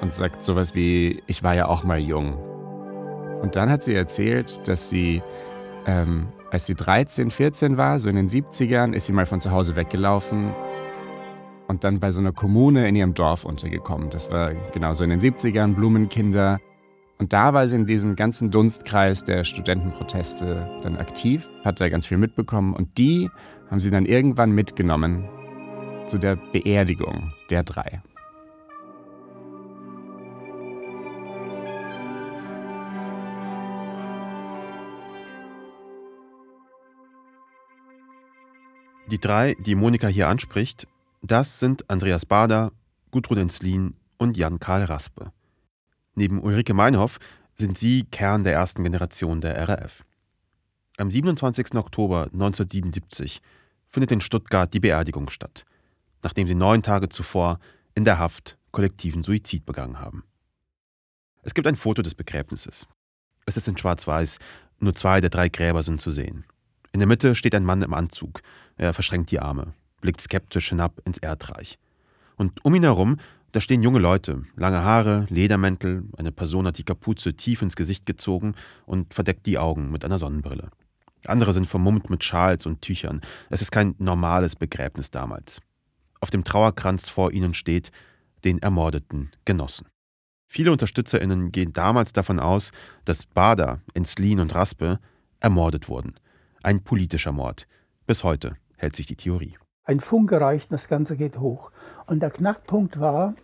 Und 0.00 0.14
sagt 0.14 0.42
sowas 0.42 0.74
wie, 0.74 1.22
ich 1.26 1.42
war 1.42 1.54
ja 1.54 1.66
auch 1.66 1.84
mal 1.84 1.98
jung. 1.98 2.36
Und 3.42 3.56
dann 3.56 3.70
hat 3.70 3.84
sie 3.84 3.94
erzählt, 3.94 4.66
dass 4.68 4.88
sie, 4.88 5.22
ähm, 5.86 6.28
als 6.50 6.66
sie 6.66 6.74
13, 6.74 7.30
14 7.30 7.76
war, 7.76 7.98
so 7.98 8.08
in 8.08 8.16
den 8.16 8.28
70ern, 8.28 8.94
ist 8.94 9.06
sie 9.06 9.12
mal 9.12 9.26
von 9.26 9.40
zu 9.40 9.50
Hause 9.50 9.76
weggelaufen 9.76 10.52
und 11.72 11.84
dann 11.84 12.00
bei 12.00 12.12
so 12.12 12.20
einer 12.20 12.32
Kommune 12.32 12.86
in 12.86 12.94
ihrem 12.94 13.14
Dorf 13.14 13.44
untergekommen. 13.44 14.10
Das 14.10 14.30
war 14.30 14.52
genauso 14.72 15.04
in 15.04 15.10
den 15.10 15.20
70ern, 15.20 15.74
Blumenkinder. 15.74 16.60
Und 17.18 17.32
da 17.32 17.54
war 17.54 17.66
sie 17.66 17.76
in 17.76 17.86
diesem 17.86 18.14
ganzen 18.14 18.50
Dunstkreis 18.50 19.24
der 19.24 19.42
Studentenproteste 19.44 20.70
dann 20.82 20.98
aktiv, 20.98 21.46
hat 21.64 21.80
da 21.80 21.88
ganz 21.88 22.04
viel 22.04 22.18
mitbekommen 22.18 22.74
und 22.74 22.98
die 22.98 23.30
haben 23.70 23.80
sie 23.80 23.90
dann 23.90 24.04
irgendwann 24.04 24.52
mitgenommen 24.52 25.26
zu 26.08 26.18
der 26.18 26.36
Beerdigung 26.36 27.32
der 27.48 27.62
drei. 27.62 28.02
Die 39.10 39.18
drei, 39.18 39.56
die 39.58 39.74
Monika 39.74 40.08
hier 40.08 40.28
anspricht, 40.28 40.86
das 41.22 41.60
sind 41.60 41.88
Andreas 41.88 42.26
Bader, 42.26 42.72
Gudrun 43.12 43.38
Enslin 43.38 43.94
und 44.18 44.36
Jan-Karl 44.36 44.84
Raspe. 44.84 45.32
Neben 46.16 46.42
Ulrike 46.42 46.74
Meinhoff 46.74 47.20
sind 47.54 47.78
sie 47.78 48.04
Kern 48.10 48.42
der 48.42 48.54
ersten 48.54 48.82
Generation 48.82 49.40
der 49.40 49.68
RAF. 49.68 50.04
Am 50.98 51.10
27. 51.12 51.76
Oktober 51.76 52.24
1977 52.32 53.40
findet 53.88 54.10
in 54.10 54.20
Stuttgart 54.20 54.74
die 54.74 54.80
Beerdigung 54.80 55.30
statt, 55.30 55.64
nachdem 56.22 56.48
sie 56.48 56.56
neun 56.56 56.82
Tage 56.82 57.08
zuvor 57.08 57.60
in 57.94 58.04
der 58.04 58.18
Haft 58.18 58.58
kollektiven 58.72 59.22
Suizid 59.22 59.64
begangen 59.64 60.00
haben. 60.00 60.24
Es 61.42 61.54
gibt 61.54 61.68
ein 61.68 61.76
Foto 61.76 62.02
des 62.02 62.16
Begräbnisses. 62.16 62.88
Es 63.46 63.56
ist 63.56 63.68
in 63.68 63.78
Schwarz-Weiß, 63.78 64.38
nur 64.80 64.94
zwei 64.94 65.20
der 65.20 65.30
drei 65.30 65.48
Gräber 65.48 65.84
sind 65.84 66.00
zu 66.00 66.10
sehen. 66.10 66.44
In 66.90 66.98
der 66.98 67.06
Mitte 67.06 67.36
steht 67.36 67.54
ein 67.54 67.64
Mann 67.64 67.82
im 67.82 67.94
Anzug. 67.94 68.42
Er 68.76 68.92
verschränkt 68.92 69.30
die 69.30 69.40
Arme 69.40 69.74
blickt 70.02 70.20
skeptisch 70.20 70.68
hinab 70.68 71.00
ins 71.06 71.16
Erdreich. 71.16 71.78
Und 72.36 72.62
um 72.62 72.74
ihn 72.74 72.82
herum, 72.82 73.16
da 73.52 73.60
stehen 73.60 73.82
junge 73.82 73.98
Leute, 73.98 74.42
lange 74.56 74.82
Haare, 74.82 75.26
Ledermäntel, 75.30 76.04
eine 76.18 76.32
Person 76.32 76.66
hat 76.66 76.76
die 76.76 76.84
Kapuze 76.84 77.34
tief 77.34 77.62
ins 77.62 77.76
Gesicht 77.76 78.04
gezogen 78.04 78.54
und 78.84 79.14
verdeckt 79.14 79.46
die 79.46 79.58
Augen 79.58 79.90
mit 79.90 80.04
einer 80.04 80.18
Sonnenbrille. 80.18 80.70
Andere 81.26 81.52
sind 81.52 81.66
vermummt 81.66 82.10
mit 82.10 82.24
Schals 82.24 82.66
und 82.66 82.82
Tüchern. 82.82 83.20
Es 83.48 83.62
ist 83.62 83.70
kein 83.70 83.94
normales 83.98 84.56
Begräbnis 84.56 85.10
damals. 85.10 85.60
Auf 86.20 86.30
dem 86.30 86.44
Trauerkranz 86.44 87.08
vor 87.08 87.32
ihnen 87.32 87.54
steht, 87.54 87.92
den 88.44 88.58
ermordeten 88.58 89.30
Genossen. 89.44 89.86
Viele 90.48 90.72
UnterstützerInnen 90.72 91.52
gehen 91.52 91.72
damals 91.72 92.12
davon 92.12 92.38
aus, 92.38 92.72
dass 93.04 93.24
Bader, 93.24 93.80
Enslin 93.94 94.40
und 94.40 94.54
Raspe 94.54 94.98
ermordet 95.40 95.88
wurden. 95.88 96.14
Ein 96.62 96.82
politischer 96.82 97.32
Mord. 97.32 97.66
Bis 98.06 98.24
heute 98.24 98.56
hält 98.76 98.96
sich 98.96 99.06
die 99.06 99.16
Theorie. 99.16 99.56
Ein 99.84 100.00
Funke 100.00 100.40
reicht, 100.40 100.70
das 100.70 100.88
Ganze 100.88 101.16
geht 101.16 101.38
hoch. 101.38 101.72
Und 102.06 102.20
der 102.20 102.30
Knackpunkt 102.30 103.00
war, 103.00 103.34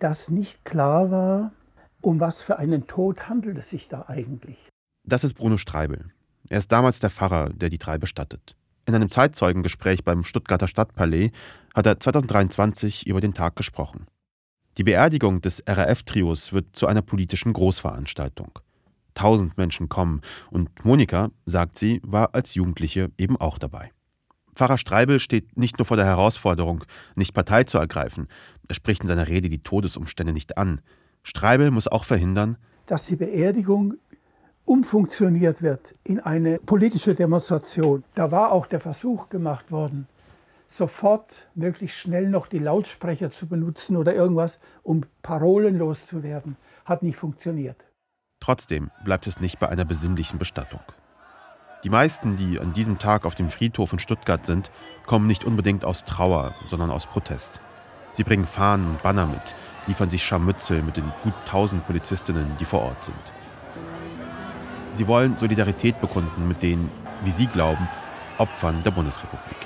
dass 0.00 0.28
nicht 0.28 0.64
klar 0.64 1.10
war, 1.10 1.52
um 2.00 2.18
was 2.18 2.42
für 2.42 2.58
einen 2.58 2.86
Tod 2.86 3.28
handelt 3.28 3.58
es 3.58 3.70
sich 3.70 3.88
da 3.88 4.06
eigentlich. 4.08 4.68
Das 5.06 5.22
ist 5.22 5.34
Bruno 5.34 5.56
Streibel. 5.56 6.12
Er 6.48 6.58
ist 6.58 6.72
damals 6.72 6.98
der 6.98 7.10
Pfarrer, 7.10 7.50
der 7.50 7.70
die 7.70 7.78
drei 7.78 7.98
bestattet. 7.98 8.56
In 8.86 8.94
einem 8.94 9.10
Zeitzeugengespräch 9.10 10.02
beim 10.02 10.24
Stuttgarter 10.24 10.66
Stadtpalais 10.66 11.30
hat 11.74 11.86
er 11.86 12.00
2023 12.00 13.06
über 13.06 13.20
den 13.20 13.34
Tag 13.34 13.54
gesprochen. 13.54 14.06
Die 14.76 14.84
Beerdigung 14.84 15.40
des 15.40 15.62
RAF-Trios 15.66 16.52
wird 16.52 16.74
zu 16.74 16.86
einer 16.86 17.02
politischen 17.02 17.52
Großveranstaltung. 17.52 18.58
Tausend 19.14 19.58
Menschen 19.58 19.88
kommen 19.88 20.22
und 20.50 20.84
Monika, 20.84 21.30
sagt 21.46 21.78
sie, 21.78 22.00
war 22.02 22.34
als 22.34 22.54
Jugendliche 22.54 23.10
eben 23.18 23.36
auch 23.36 23.58
dabei. 23.58 23.92
Pfarrer 24.60 24.76
Streibel 24.76 25.20
steht 25.20 25.56
nicht 25.56 25.78
nur 25.78 25.86
vor 25.86 25.96
der 25.96 26.04
Herausforderung, 26.04 26.84
nicht 27.14 27.32
Partei 27.32 27.64
zu 27.64 27.78
ergreifen, 27.78 28.28
er 28.68 28.74
spricht 28.74 29.00
in 29.00 29.08
seiner 29.08 29.26
Rede 29.26 29.48
die 29.48 29.62
Todesumstände 29.62 30.34
nicht 30.34 30.58
an. 30.58 30.82
Streibel 31.22 31.70
muss 31.70 31.88
auch 31.88 32.04
verhindern, 32.04 32.58
dass 32.84 33.06
die 33.06 33.16
Beerdigung 33.16 33.94
umfunktioniert 34.66 35.62
wird 35.62 35.94
in 36.04 36.20
eine 36.20 36.58
politische 36.58 37.14
Demonstration. 37.14 38.04
Da 38.14 38.30
war 38.30 38.52
auch 38.52 38.66
der 38.66 38.80
Versuch 38.80 39.30
gemacht 39.30 39.72
worden, 39.72 40.06
sofort 40.68 41.48
möglichst 41.54 41.96
schnell 41.96 42.28
noch 42.28 42.46
die 42.46 42.58
Lautsprecher 42.58 43.30
zu 43.30 43.46
benutzen 43.46 43.96
oder 43.96 44.14
irgendwas, 44.14 44.60
um 44.82 45.06
Parolen 45.22 45.78
loszuwerden. 45.78 46.58
Hat 46.84 47.02
nicht 47.02 47.16
funktioniert. 47.16 47.82
Trotzdem 48.40 48.90
bleibt 49.06 49.26
es 49.26 49.40
nicht 49.40 49.58
bei 49.58 49.70
einer 49.70 49.86
besinnlichen 49.86 50.38
Bestattung. 50.38 50.82
Die 51.82 51.88
meisten, 51.88 52.36
die 52.36 52.60
an 52.60 52.74
diesem 52.74 52.98
Tag 52.98 53.24
auf 53.24 53.34
dem 53.34 53.50
Friedhof 53.50 53.94
in 53.94 53.98
Stuttgart 53.98 54.44
sind, 54.44 54.70
kommen 55.06 55.26
nicht 55.26 55.44
unbedingt 55.44 55.84
aus 55.84 56.04
Trauer, 56.04 56.54
sondern 56.66 56.90
aus 56.90 57.06
Protest. 57.06 57.60
Sie 58.12 58.22
bringen 58.24 58.44
Fahnen 58.44 58.86
und 58.86 59.02
Banner 59.02 59.26
mit, 59.26 59.54
liefern 59.86 60.10
sich 60.10 60.22
Scharmützel 60.22 60.82
mit 60.82 60.98
den 60.98 61.10
gut 61.22 61.32
tausend 61.46 61.86
Polizistinnen, 61.86 62.54
die 62.60 62.66
vor 62.66 62.82
Ort 62.82 63.04
sind. 63.04 63.32
Sie 64.92 65.06
wollen 65.06 65.38
Solidarität 65.38 65.98
bekunden 66.02 66.48
mit 66.48 66.62
den, 66.62 66.90
wie 67.24 67.30
sie 67.30 67.46
glauben, 67.46 67.88
Opfern 68.36 68.82
der 68.82 68.90
Bundesrepublik. 68.90 69.56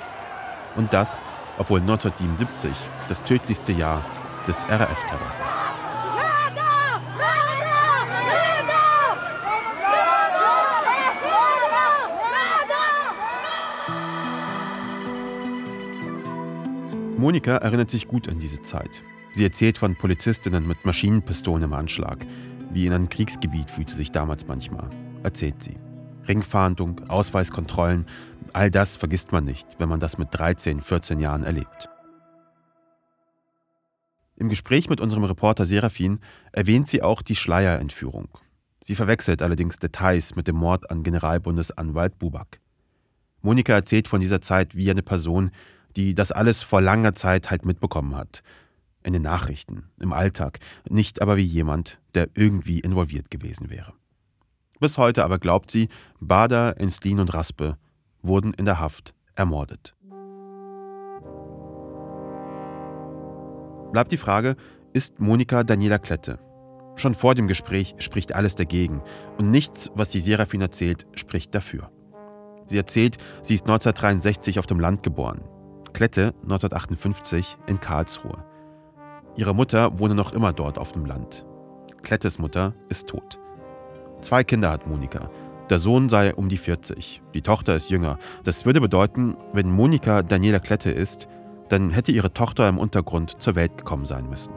Und 0.77 0.93
das, 0.93 1.19
obwohl 1.57 1.81
1977 1.81 2.71
das 3.09 3.23
tödlichste 3.23 3.73
Jahr 3.73 4.01
des 4.47 4.57
RAF-Terrors 4.69 5.39
ist. 5.39 5.84
Monika 17.17 17.55
erinnert 17.57 17.89
sich 17.89 18.09
gut 18.09 18.27
an 18.27 18.39
diese 18.39 18.61
Zeit. 18.61 19.01
Sie 19.33 19.45
erzählt 19.45 19.77
von 19.77 19.95
Polizistinnen 19.95 20.67
mit 20.67 20.83
Maschinenpistolen 20.83 21.63
im 21.63 21.73
Anschlag. 21.73 22.25
Wie 22.71 22.85
in 22.85 22.91
einem 22.91 23.07
Kriegsgebiet 23.07 23.71
fühlt 23.71 23.89
sie 23.89 23.95
sich 23.95 24.11
damals 24.11 24.45
manchmal, 24.47 24.89
erzählt 25.23 25.63
sie. 25.63 25.77
Ringfahndung, 26.27 27.07
Ausweiskontrollen, 27.07 28.05
all 28.51 28.69
das 28.69 28.97
vergisst 28.97 29.31
man 29.31 29.45
nicht, 29.45 29.65
wenn 29.77 29.87
man 29.87 30.01
das 30.01 30.17
mit 30.17 30.27
13, 30.31 30.81
14 30.81 31.19
Jahren 31.19 31.43
erlebt. 31.43 31.89
Im 34.35 34.49
Gespräch 34.49 34.89
mit 34.89 34.99
unserem 34.99 35.23
Reporter 35.23 35.65
Serafin 35.65 36.19
erwähnt 36.51 36.89
sie 36.89 37.01
auch 37.01 37.21
die 37.21 37.35
Schleierentführung. 37.35 38.27
Sie 38.83 38.95
verwechselt 38.95 39.41
allerdings 39.41 39.79
Details 39.79 40.35
mit 40.35 40.49
dem 40.49 40.57
Mord 40.57 40.91
an 40.91 41.03
Generalbundesanwalt 41.03 42.19
Buback. 42.19 42.59
Monika 43.41 43.73
erzählt 43.73 44.09
von 44.09 44.19
dieser 44.19 44.41
Zeit 44.41 44.75
wie 44.75 44.91
eine 44.91 45.03
Person, 45.03 45.51
die 45.95 46.15
das 46.15 46.31
alles 46.31 46.63
vor 46.63 46.81
langer 46.81 47.15
Zeit 47.15 47.49
halt 47.51 47.65
mitbekommen 47.65 48.15
hat. 48.15 48.43
In 49.03 49.13
den 49.13 49.21
Nachrichten, 49.21 49.83
im 49.99 50.13
Alltag, 50.13 50.59
nicht 50.89 51.21
aber 51.21 51.37
wie 51.37 51.43
jemand, 51.43 51.99
der 52.15 52.29
irgendwie 52.33 52.79
involviert 52.79 53.29
gewesen 53.29 53.69
wäre. 53.69 53.93
Bis 54.79 54.97
heute 54.97 55.23
aber 55.23 55.39
glaubt 55.39 55.71
sie, 55.71 55.89
Bader, 56.19 56.79
Enslin 56.79 57.19
und 57.19 57.33
Raspe 57.33 57.77
wurden 58.21 58.53
in 58.53 58.65
der 58.65 58.79
Haft 58.79 59.13
ermordet. 59.35 59.95
Bleibt 63.91 64.11
die 64.11 64.17
Frage, 64.17 64.57
ist 64.93 65.19
Monika 65.19 65.63
Daniela 65.63 65.99
Klette? 65.99 66.39
Schon 66.97 67.13
vor 67.13 67.35
dem 67.35 67.47
Gespräch 67.47 67.95
spricht 67.99 68.33
alles 68.33 68.55
dagegen 68.55 69.01
und 69.37 69.51
nichts, 69.51 69.91
was 69.95 70.09
die 70.09 70.19
Serafin 70.19 70.61
erzählt, 70.61 71.05
spricht 71.13 71.53
dafür. 71.53 71.91
Sie 72.67 72.77
erzählt, 72.77 73.17
sie 73.41 73.53
ist 73.53 73.63
1963 73.63 74.59
auf 74.59 74.65
dem 74.65 74.79
Land 74.79 75.03
geboren. 75.03 75.41
Klette 75.95 76.33
1958 76.43 77.55
in 77.67 77.79
Karlsruhe. 77.79 78.43
Ihre 79.37 79.55
Mutter 79.55 79.97
wohne 79.97 80.13
noch 80.13 80.33
immer 80.33 80.51
dort 80.51 80.77
auf 80.77 80.91
dem 80.91 81.05
Land. 81.05 81.45
Klettes 82.03 82.37
Mutter 82.37 82.73
ist 82.89 83.07
tot. 83.07 83.39
Zwei 84.19 84.43
Kinder 84.43 84.71
hat 84.71 84.87
Monika. 84.87 85.29
Der 85.69 85.79
Sohn 85.79 86.09
sei 86.09 86.35
um 86.35 86.49
die 86.49 86.57
40, 86.57 87.21
die 87.33 87.41
Tochter 87.41 87.77
ist 87.77 87.89
jünger. 87.89 88.19
Das 88.43 88.65
würde 88.65 88.81
bedeuten, 88.81 89.37
wenn 89.53 89.71
Monika 89.71 90.21
Daniela 90.21 90.59
Klette 90.59 90.91
ist, 90.91 91.29
dann 91.69 91.91
hätte 91.91 92.11
ihre 92.11 92.33
Tochter 92.33 92.67
im 92.67 92.77
Untergrund 92.77 93.41
zur 93.41 93.55
Welt 93.55 93.77
gekommen 93.77 94.05
sein 94.05 94.29
müssen. 94.29 94.51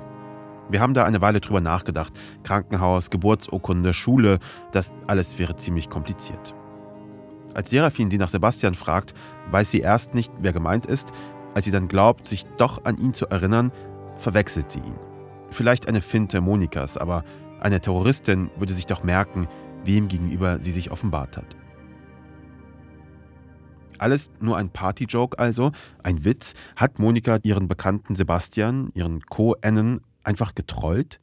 Wir 0.69 0.81
haben 0.81 0.93
da 0.93 1.05
eine 1.05 1.21
Weile 1.21 1.39
drüber 1.39 1.61
nachgedacht. 1.61 2.15
Krankenhaus, 2.43 3.11
Geburtsurkunde, 3.11 3.95
Schule, 3.95 4.41
das 4.73 4.91
alles 5.07 5.39
wäre 5.39 5.55
ziemlich 5.55 5.89
kompliziert. 5.89 6.53
Als 7.59 7.71
Serafin 7.71 8.09
sie 8.09 8.19
nach 8.19 8.29
Sebastian 8.29 8.77
fragt, 8.77 9.15
weiß 9.51 9.73
sie 9.73 9.81
erst 9.81 10.15
nicht, 10.15 10.33
wer 10.39 10.53
gemeint 10.53 10.87
ist. 10.87 11.11
Als 11.55 11.65
sie 11.65 11.73
dann 11.73 11.89
glaubt, 11.89 12.29
sich 12.29 12.45
doch 12.57 12.85
an 12.85 12.99
ihn 12.99 13.15
zu 13.15 13.27
erinnern, 13.27 13.73
verwechselt 14.17 14.71
sie 14.71 14.79
ihn. 14.79 14.95
Vielleicht 15.51 15.89
eine 15.89 16.01
Finte 16.01 16.41
Monikas, 16.41 16.97
aber 16.97 17.25
eine 17.59 17.81
Terroristin 17.81 18.49
würde 18.59 18.75
sich 18.75 18.87
doch 18.87 19.03
merken, 19.03 19.49
wem 19.83 20.07
gegenüber 20.07 20.61
sie 20.61 20.71
sich 20.71 20.93
offenbart 20.93 21.37
hat. 21.37 21.57
Alles 23.99 24.31
nur 24.39 24.57
ein 24.57 24.71
Party-Joke 24.71 25.37
also, 25.41 25.73
ein 26.05 26.25
Witz. 26.25 26.55
Hat 26.77 27.01
Monika 27.01 27.41
ihren 27.43 27.67
Bekannten 27.67 28.15
Sebastian, 28.15 28.93
ihren 28.95 29.23
Co-Ennen, 29.23 30.03
einfach 30.23 30.55
getrollt? 30.55 31.19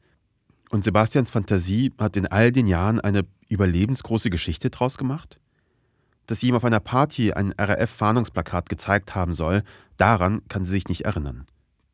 Und 0.68 0.84
Sebastians 0.84 1.30
Fantasie 1.30 1.94
hat 1.98 2.18
in 2.18 2.26
all 2.26 2.52
den 2.52 2.66
Jahren 2.66 3.00
eine 3.00 3.24
überlebensgroße 3.48 4.28
Geschichte 4.28 4.68
draus 4.68 4.98
gemacht? 4.98 5.40
Dass 6.26 6.40
sie 6.40 6.48
ihm 6.48 6.54
auf 6.56 6.64
einer 6.64 6.80
Party 6.80 7.32
ein 7.32 7.54
RAF-Fahndungsplakat 7.56 8.68
gezeigt 8.68 9.14
haben 9.14 9.34
soll, 9.34 9.62
daran 9.96 10.42
kann 10.48 10.64
sie 10.64 10.72
sich 10.72 10.88
nicht 10.88 11.04
erinnern. 11.04 11.46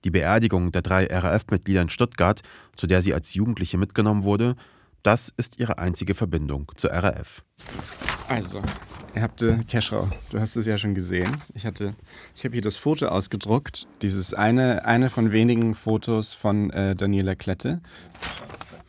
Die 0.05 0.11
Beerdigung 0.11 0.73
der 0.73 0.83
drei 0.83 1.07
RAF-Mitglieder 1.07 1.83
in 1.83 1.89
Stuttgart, 1.89 2.43
zu 2.77 2.87
der 2.87 3.03
sie 3.03 3.15
als 3.15 3.35
Jugendliche 3.35 3.79
mitgenommen 3.79 4.25
wurde, 4.25 4.57
das 5.03 5.33
ist 5.37 5.59
ihre 5.59 5.79
einzige 5.79 6.15
Verbindung 6.15 6.71
zur 6.77 6.93
RAF. 6.93 7.43
Also, 8.29 8.63
ihr 9.15 9.23
habt, 9.23 9.43
äh, 9.43 9.59
Keschrau, 9.69 10.09
du 10.31 10.41
hast 10.41 10.57
es 10.57 10.65
ja 10.65 10.79
schon 10.79 10.95
gesehen. 10.95 11.37
Ich, 11.55 11.65
ich 11.65 12.45
habe 12.45 12.53
hier 12.53 12.63
das 12.63 12.77
Foto 12.77 13.07
ausgedruckt. 13.07 13.89
Dieses 14.01 14.33
eine, 14.33 14.85
eine 14.85 15.11
von 15.11 15.33
wenigen 15.33 15.75
Fotos 15.75 16.35
von 16.35 16.71
äh, 16.71 16.95
Daniela 16.95 17.35
Klette. 17.35 17.81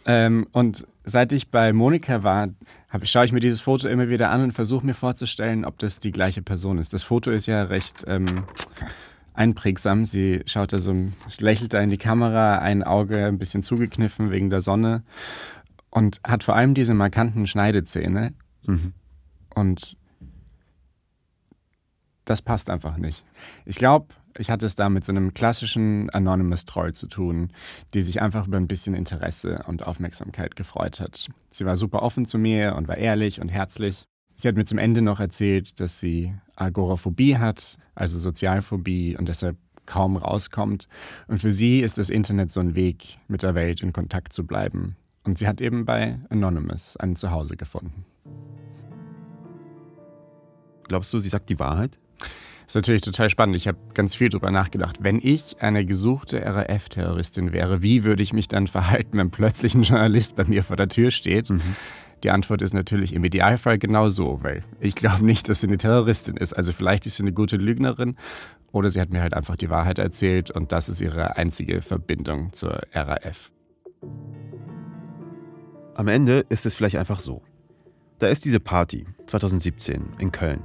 Ähm, 0.05 0.47
und 0.51 0.85
seit 1.03 1.31
ich 1.31 1.49
bei 1.49 1.73
Monika 1.73 2.23
war, 2.23 2.49
hab, 2.89 3.07
schaue 3.07 3.25
ich 3.25 3.31
mir 3.31 3.39
dieses 3.39 3.61
Foto 3.61 3.87
immer 3.87 4.09
wieder 4.09 4.29
an 4.29 4.43
und 4.43 4.51
versuche 4.51 4.85
mir 4.85 4.93
vorzustellen, 4.93 5.65
ob 5.65 5.79
das 5.79 5.99
die 5.99 6.11
gleiche 6.11 6.41
Person 6.41 6.77
ist. 6.77 6.93
Das 6.93 7.03
Foto 7.03 7.31
ist 7.31 7.45
ja 7.45 7.63
recht 7.63 8.03
ähm, 8.07 8.43
einprägsam. 9.33 10.05
Sie 10.05 10.41
schaut 10.45 10.73
da 10.73 10.79
so, 10.79 10.95
lächelt 11.39 11.73
da 11.73 11.81
in 11.81 11.89
die 11.89 11.97
Kamera, 11.97 12.59
ein 12.59 12.83
Auge 12.83 13.25
ein 13.25 13.37
bisschen 13.37 13.63
zugekniffen 13.63 14.31
wegen 14.31 14.49
der 14.49 14.61
Sonne 14.61 15.03
und 15.89 16.19
hat 16.25 16.43
vor 16.43 16.55
allem 16.55 16.73
diese 16.73 16.93
markanten 16.93 17.47
Schneidezähne. 17.47 18.33
Mhm. 18.65 18.93
Und 19.53 19.97
das 22.25 22.41
passt 22.41 22.69
einfach 22.69 22.97
nicht. 22.97 23.25
Ich 23.65 23.75
glaube, 23.75 24.07
ich 24.37 24.49
hatte 24.49 24.65
es 24.65 24.75
da 24.75 24.89
mit 24.89 25.05
so 25.05 25.11
einem 25.11 25.33
klassischen 25.33 26.09
Anonymous 26.09 26.65
Troll 26.65 26.93
zu 26.93 27.07
tun, 27.07 27.51
die 27.93 28.01
sich 28.01 28.21
einfach 28.21 28.47
über 28.47 28.57
ein 28.57 28.67
bisschen 28.67 28.95
Interesse 28.95 29.63
und 29.67 29.83
Aufmerksamkeit 29.83 30.55
gefreut 30.55 30.99
hat. 30.99 31.27
Sie 31.51 31.65
war 31.65 31.77
super 31.77 32.01
offen 32.01 32.25
zu 32.25 32.37
mir 32.37 32.75
und 32.75 32.87
war 32.87 32.97
ehrlich 32.97 33.41
und 33.41 33.49
herzlich. 33.49 34.03
Sie 34.35 34.47
hat 34.47 34.55
mir 34.55 34.65
zum 34.65 34.79
Ende 34.79 35.01
noch 35.01 35.19
erzählt, 35.19 35.79
dass 35.79 35.99
sie 35.99 36.33
Agoraphobie 36.55 37.37
hat, 37.37 37.77
also 37.95 38.17
Sozialphobie 38.17 39.15
und 39.17 39.27
deshalb 39.27 39.57
kaum 39.85 40.17
rauskommt. 40.17 40.87
Und 41.27 41.39
für 41.39 41.53
sie 41.53 41.81
ist 41.81 41.97
das 41.97 42.09
Internet 42.09 42.49
so 42.49 42.59
ein 42.59 42.75
Weg, 42.75 43.19
mit 43.27 43.43
der 43.43 43.53
Welt 43.53 43.81
in 43.81 43.93
Kontakt 43.93 44.33
zu 44.33 44.45
bleiben. 44.45 44.95
Und 45.23 45.37
sie 45.37 45.47
hat 45.47 45.61
eben 45.61 45.85
bei 45.85 46.19
Anonymous 46.29 46.97
ein 46.97 47.15
Zuhause 47.15 47.55
gefunden. 47.55 48.05
Glaubst 50.87 51.13
du, 51.13 51.19
sie 51.19 51.29
sagt 51.29 51.49
die 51.49 51.59
Wahrheit? 51.59 51.97
Das 52.65 52.71
ist 52.71 52.75
natürlich 52.75 53.01
total 53.01 53.29
spannend. 53.29 53.55
Ich 53.55 53.67
habe 53.67 53.77
ganz 53.93 54.15
viel 54.15 54.29
darüber 54.29 54.51
nachgedacht. 54.51 54.97
Wenn 55.01 55.19
ich 55.21 55.61
eine 55.61 55.85
gesuchte 55.85 56.43
RAF-Terroristin 56.43 57.51
wäre, 57.51 57.81
wie 57.81 58.03
würde 58.03 58.23
ich 58.23 58.33
mich 58.33 58.47
dann 58.47 58.67
verhalten, 58.67 59.17
wenn 59.17 59.31
plötzlich 59.31 59.75
ein 59.75 59.83
Journalist 59.83 60.35
bei 60.35 60.45
mir 60.45 60.63
vor 60.63 60.77
der 60.77 60.89
Tür 60.89 61.11
steht? 61.11 61.49
Mhm. 61.49 61.61
Die 62.23 62.31
Antwort 62.31 62.61
ist 62.61 62.73
natürlich 62.73 63.13
im 63.13 63.25
Idealfall 63.25 63.77
genau 63.77 64.07
so, 64.07 64.39
weil 64.41 64.63
ich 64.79 64.95
glaube 64.95 65.25
nicht, 65.25 65.49
dass 65.49 65.59
sie 65.59 65.67
eine 65.67 65.77
Terroristin 65.77 66.37
ist. 66.37 66.53
Also 66.53 66.71
vielleicht 66.71 67.05
ist 67.05 67.17
sie 67.17 67.23
eine 67.23 67.33
gute 67.33 67.57
Lügnerin 67.57 68.15
oder 68.71 68.89
sie 68.89 69.01
hat 69.01 69.09
mir 69.09 69.21
halt 69.21 69.33
einfach 69.33 69.57
die 69.57 69.69
Wahrheit 69.69 69.99
erzählt 69.99 70.49
und 70.49 70.71
das 70.71 70.87
ist 70.87 71.01
ihre 71.01 71.35
einzige 71.35 71.81
Verbindung 71.81 72.53
zur 72.53 72.81
RAF. 72.93 73.51
Am 75.95 76.07
Ende 76.07 76.45
ist 76.49 76.65
es 76.65 76.75
vielleicht 76.75 76.95
einfach 76.95 77.19
so. 77.19 77.43
Da 78.19 78.27
ist 78.27 78.45
diese 78.45 78.61
Party 78.61 79.05
2017 79.27 80.13
in 80.17 80.31
Köln. 80.31 80.61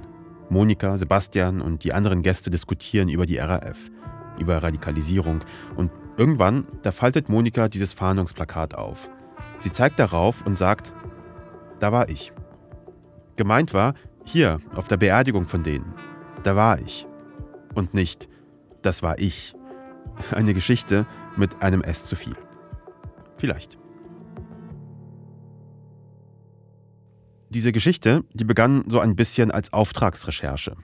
Monika, 0.51 0.97
Sebastian 0.99 1.61
und 1.61 1.85
die 1.85 1.93
anderen 1.93 2.23
Gäste 2.23 2.51
diskutieren 2.51 3.09
über 3.09 3.27
die 3.27 3.39
RAF, 3.39 3.91
über 4.39 4.63
Radikalisierung 4.63 5.41
und 5.77 5.91
irgendwann, 6.17 6.67
da 6.83 6.93
faltet 6.93 7.29
Monika 7.29 7.69
dieses 7.69 7.93
Fahndungsplakat 7.93 8.75
auf. 8.75 9.09
Sie 9.61 9.73
zeigt 9.73 9.99
darauf 9.99 10.45
und 10.47 10.59
sagt, 10.59 10.93
da 11.81 11.93
war 11.93 12.09
ich. 12.09 12.33
Gemeint 13.37 13.75
war, 13.75 13.95
hier, 14.25 14.59
auf 14.75 14.89
der 14.89 14.97
Beerdigung 14.97 15.47
von 15.47 15.63
denen, 15.63 15.95
da 16.43 16.57
war 16.57 16.81
ich. 16.81 17.07
Und 17.75 17.95
nicht, 17.95 18.29
das 18.83 19.03
war 19.03 19.19
ich. 19.19 19.55
Eine 20.33 20.55
Geschichte 20.55 21.07
mit 21.37 21.63
einem 21.63 21.83
S 21.83 22.05
zu 22.05 22.17
viel. 22.17 22.37
Vielleicht. 23.37 23.79
Diese 27.51 27.73
Geschichte, 27.73 28.25
die 28.35 28.45
begann 28.45 28.85
so 28.89 29.01
ein 29.01 29.17
bisschen 29.17 29.51
als 29.51 29.73
Auftragsrecherche. 29.73 30.77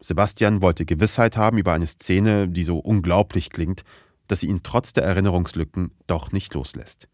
Sebastian 0.00 0.62
wollte 0.62 0.84
Gewissheit 0.84 1.36
haben 1.36 1.58
über 1.58 1.72
eine 1.72 1.86
Szene, 1.86 2.48
die 2.48 2.62
so 2.62 2.78
unglaublich 2.78 3.50
klingt, 3.50 3.82
dass 4.28 4.40
sie 4.40 4.46
ihn 4.46 4.62
trotz 4.62 4.92
der 4.92 5.04
Erinnerungslücken 5.04 5.90
doch 6.06 6.30
nicht 6.30 6.54
loslässt. 6.54 7.08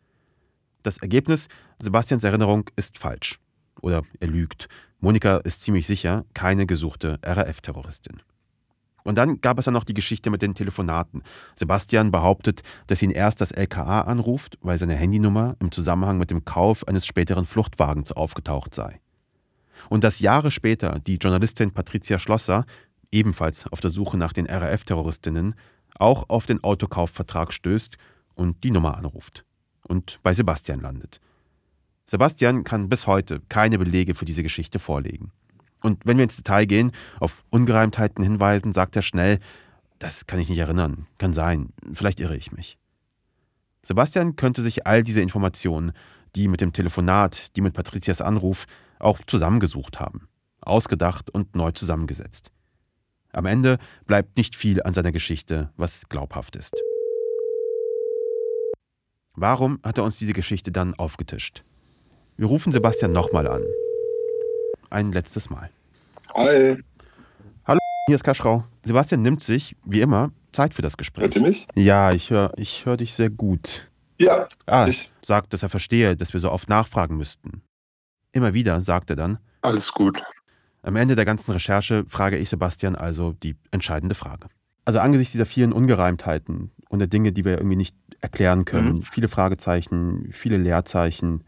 Das 0.82 0.98
Ergebnis, 0.98 1.48
Sebastians 1.80 2.22
Erinnerung 2.22 2.70
ist 2.76 2.98
falsch. 2.98 3.40
Oder 3.80 4.02
er 4.20 4.28
lügt. 4.28 4.68
Monika 5.00 5.38
ist 5.38 5.62
ziemlich 5.62 5.86
sicher 5.86 6.24
keine 6.34 6.66
gesuchte 6.66 7.18
RAF-Terroristin. 7.22 8.20
Und 9.08 9.14
dann 9.14 9.40
gab 9.40 9.58
es 9.58 9.64
ja 9.64 9.72
noch 9.72 9.84
die 9.84 9.94
Geschichte 9.94 10.28
mit 10.28 10.42
den 10.42 10.54
Telefonaten. 10.54 11.22
Sebastian 11.54 12.10
behauptet, 12.10 12.62
dass 12.88 13.00
ihn 13.00 13.10
erst 13.10 13.40
das 13.40 13.52
LKA 13.52 14.02
anruft, 14.02 14.58
weil 14.60 14.76
seine 14.76 14.96
Handynummer 14.96 15.56
im 15.60 15.72
Zusammenhang 15.72 16.18
mit 16.18 16.30
dem 16.30 16.44
Kauf 16.44 16.86
eines 16.86 17.06
späteren 17.06 17.46
Fluchtwagens 17.46 18.12
aufgetaucht 18.12 18.74
sei. 18.74 19.00
Und 19.88 20.04
dass 20.04 20.20
Jahre 20.20 20.50
später 20.50 20.98
die 20.98 21.14
Journalistin 21.16 21.72
Patricia 21.72 22.18
Schlosser, 22.18 22.66
ebenfalls 23.10 23.66
auf 23.68 23.80
der 23.80 23.88
Suche 23.88 24.18
nach 24.18 24.34
den 24.34 24.44
RAF-Terroristinnen, 24.44 25.54
auch 25.98 26.28
auf 26.28 26.44
den 26.44 26.62
Autokaufvertrag 26.62 27.54
stößt 27.54 27.96
und 28.34 28.62
die 28.62 28.70
Nummer 28.70 28.98
anruft 28.98 29.46
und 29.84 30.20
bei 30.22 30.34
Sebastian 30.34 30.80
landet. 30.80 31.18
Sebastian 32.04 32.62
kann 32.62 32.90
bis 32.90 33.06
heute 33.06 33.40
keine 33.48 33.78
Belege 33.78 34.14
für 34.14 34.26
diese 34.26 34.42
Geschichte 34.42 34.78
vorlegen. 34.78 35.32
Und 35.80 36.04
wenn 36.04 36.16
wir 36.16 36.24
ins 36.24 36.36
Detail 36.36 36.66
gehen, 36.66 36.92
auf 37.20 37.44
Ungereimtheiten 37.50 38.24
hinweisen, 38.24 38.72
sagt 38.72 38.96
er 38.96 39.02
schnell, 39.02 39.38
das 39.98 40.26
kann 40.26 40.40
ich 40.40 40.48
nicht 40.48 40.58
erinnern, 40.58 41.06
kann 41.18 41.32
sein, 41.32 41.72
vielleicht 41.92 42.20
irre 42.20 42.36
ich 42.36 42.52
mich. 42.52 42.78
Sebastian 43.82 44.36
könnte 44.36 44.62
sich 44.62 44.86
all 44.86 45.02
diese 45.02 45.20
Informationen, 45.20 45.92
die 46.36 46.48
mit 46.48 46.60
dem 46.60 46.72
Telefonat, 46.72 47.56
die 47.56 47.60
mit 47.60 47.74
Patrizias 47.74 48.20
Anruf, 48.20 48.66
auch 48.98 49.20
zusammengesucht 49.26 50.00
haben, 50.00 50.28
ausgedacht 50.60 51.30
und 51.30 51.54
neu 51.54 51.70
zusammengesetzt. 51.72 52.52
Am 53.32 53.46
Ende 53.46 53.78
bleibt 54.06 54.36
nicht 54.36 54.56
viel 54.56 54.82
an 54.82 54.94
seiner 54.94 55.12
Geschichte, 55.12 55.70
was 55.76 56.08
glaubhaft 56.08 56.56
ist. 56.56 56.74
Warum 59.34 59.78
hat 59.84 59.98
er 59.98 60.04
uns 60.04 60.18
diese 60.18 60.32
Geschichte 60.32 60.72
dann 60.72 60.94
aufgetischt? 60.94 61.62
Wir 62.36 62.46
rufen 62.46 62.72
Sebastian 62.72 63.12
nochmal 63.12 63.46
an 63.46 63.62
ein 64.90 65.12
letztes 65.12 65.50
Mal. 65.50 65.70
Hi. 66.34 66.76
Hallo, 67.66 67.78
hier 68.06 68.14
ist 68.14 68.24
Kaschrau. 68.24 68.64
Sebastian 68.84 69.22
nimmt 69.22 69.42
sich, 69.42 69.76
wie 69.84 70.00
immer, 70.00 70.30
Zeit 70.52 70.74
für 70.74 70.82
das 70.82 70.96
Gespräch. 70.96 71.24
Hört 71.24 71.36
ihr 71.36 71.42
mich? 71.42 71.66
Ja, 71.74 72.12
ich 72.12 72.30
höre 72.30 72.52
ich 72.56 72.86
hör 72.86 72.96
dich 72.96 73.14
sehr 73.14 73.30
gut. 73.30 73.88
Ja. 74.18 74.48
Ah, 74.66 74.86
ich. 74.88 75.10
sagt, 75.24 75.52
dass 75.52 75.62
er 75.62 75.68
verstehe, 75.68 76.16
dass 76.16 76.32
wir 76.32 76.40
so 76.40 76.50
oft 76.50 76.68
nachfragen 76.68 77.16
müssten. 77.16 77.62
Immer 78.32 78.54
wieder 78.54 78.80
sagt 78.80 79.10
er 79.10 79.16
dann: 79.16 79.38
Alles 79.62 79.92
gut. 79.92 80.20
Am 80.82 80.96
Ende 80.96 81.16
der 81.16 81.24
ganzen 81.24 81.50
Recherche 81.50 82.04
frage 82.08 82.38
ich 82.38 82.48
Sebastian 82.48 82.96
also 82.96 83.32
die 83.42 83.56
entscheidende 83.70 84.14
Frage. 84.14 84.48
Also 84.84 85.00
angesichts 85.00 85.32
dieser 85.32 85.46
vielen 85.46 85.72
Ungereimtheiten 85.72 86.70
und 86.88 86.98
der 86.98 87.08
Dinge, 87.08 87.32
die 87.32 87.44
wir 87.44 87.58
irgendwie 87.58 87.76
nicht 87.76 87.94
erklären 88.20 88.64
können, 88.64 88.96
mhm. 88.96 89.02
viele 89.02 89.28
Fragezeichen, 89.28 90.30
viele 90.32 90.56
Leerzeichen, 90.56 91.44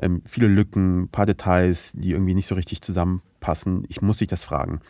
ähm, 0.00 0.22
viele 0.24 0.48
Lücken, 0.48 1.02
ein 1.02 1.08
paar 1.08 1.26
Details, 1.26 1.92
die 1.94 2.12
irgendwie 2.12 2.34
nicht 2.34 2.46
so 2.46 2.54
richtig 2.54 2.82
zusammenpassen, 2.82 3.84
ich 3.88 4.02
muss 4.02 4.18
dich 4.18 4.28
das 4.28 4.44
fragen. 4.44 4.80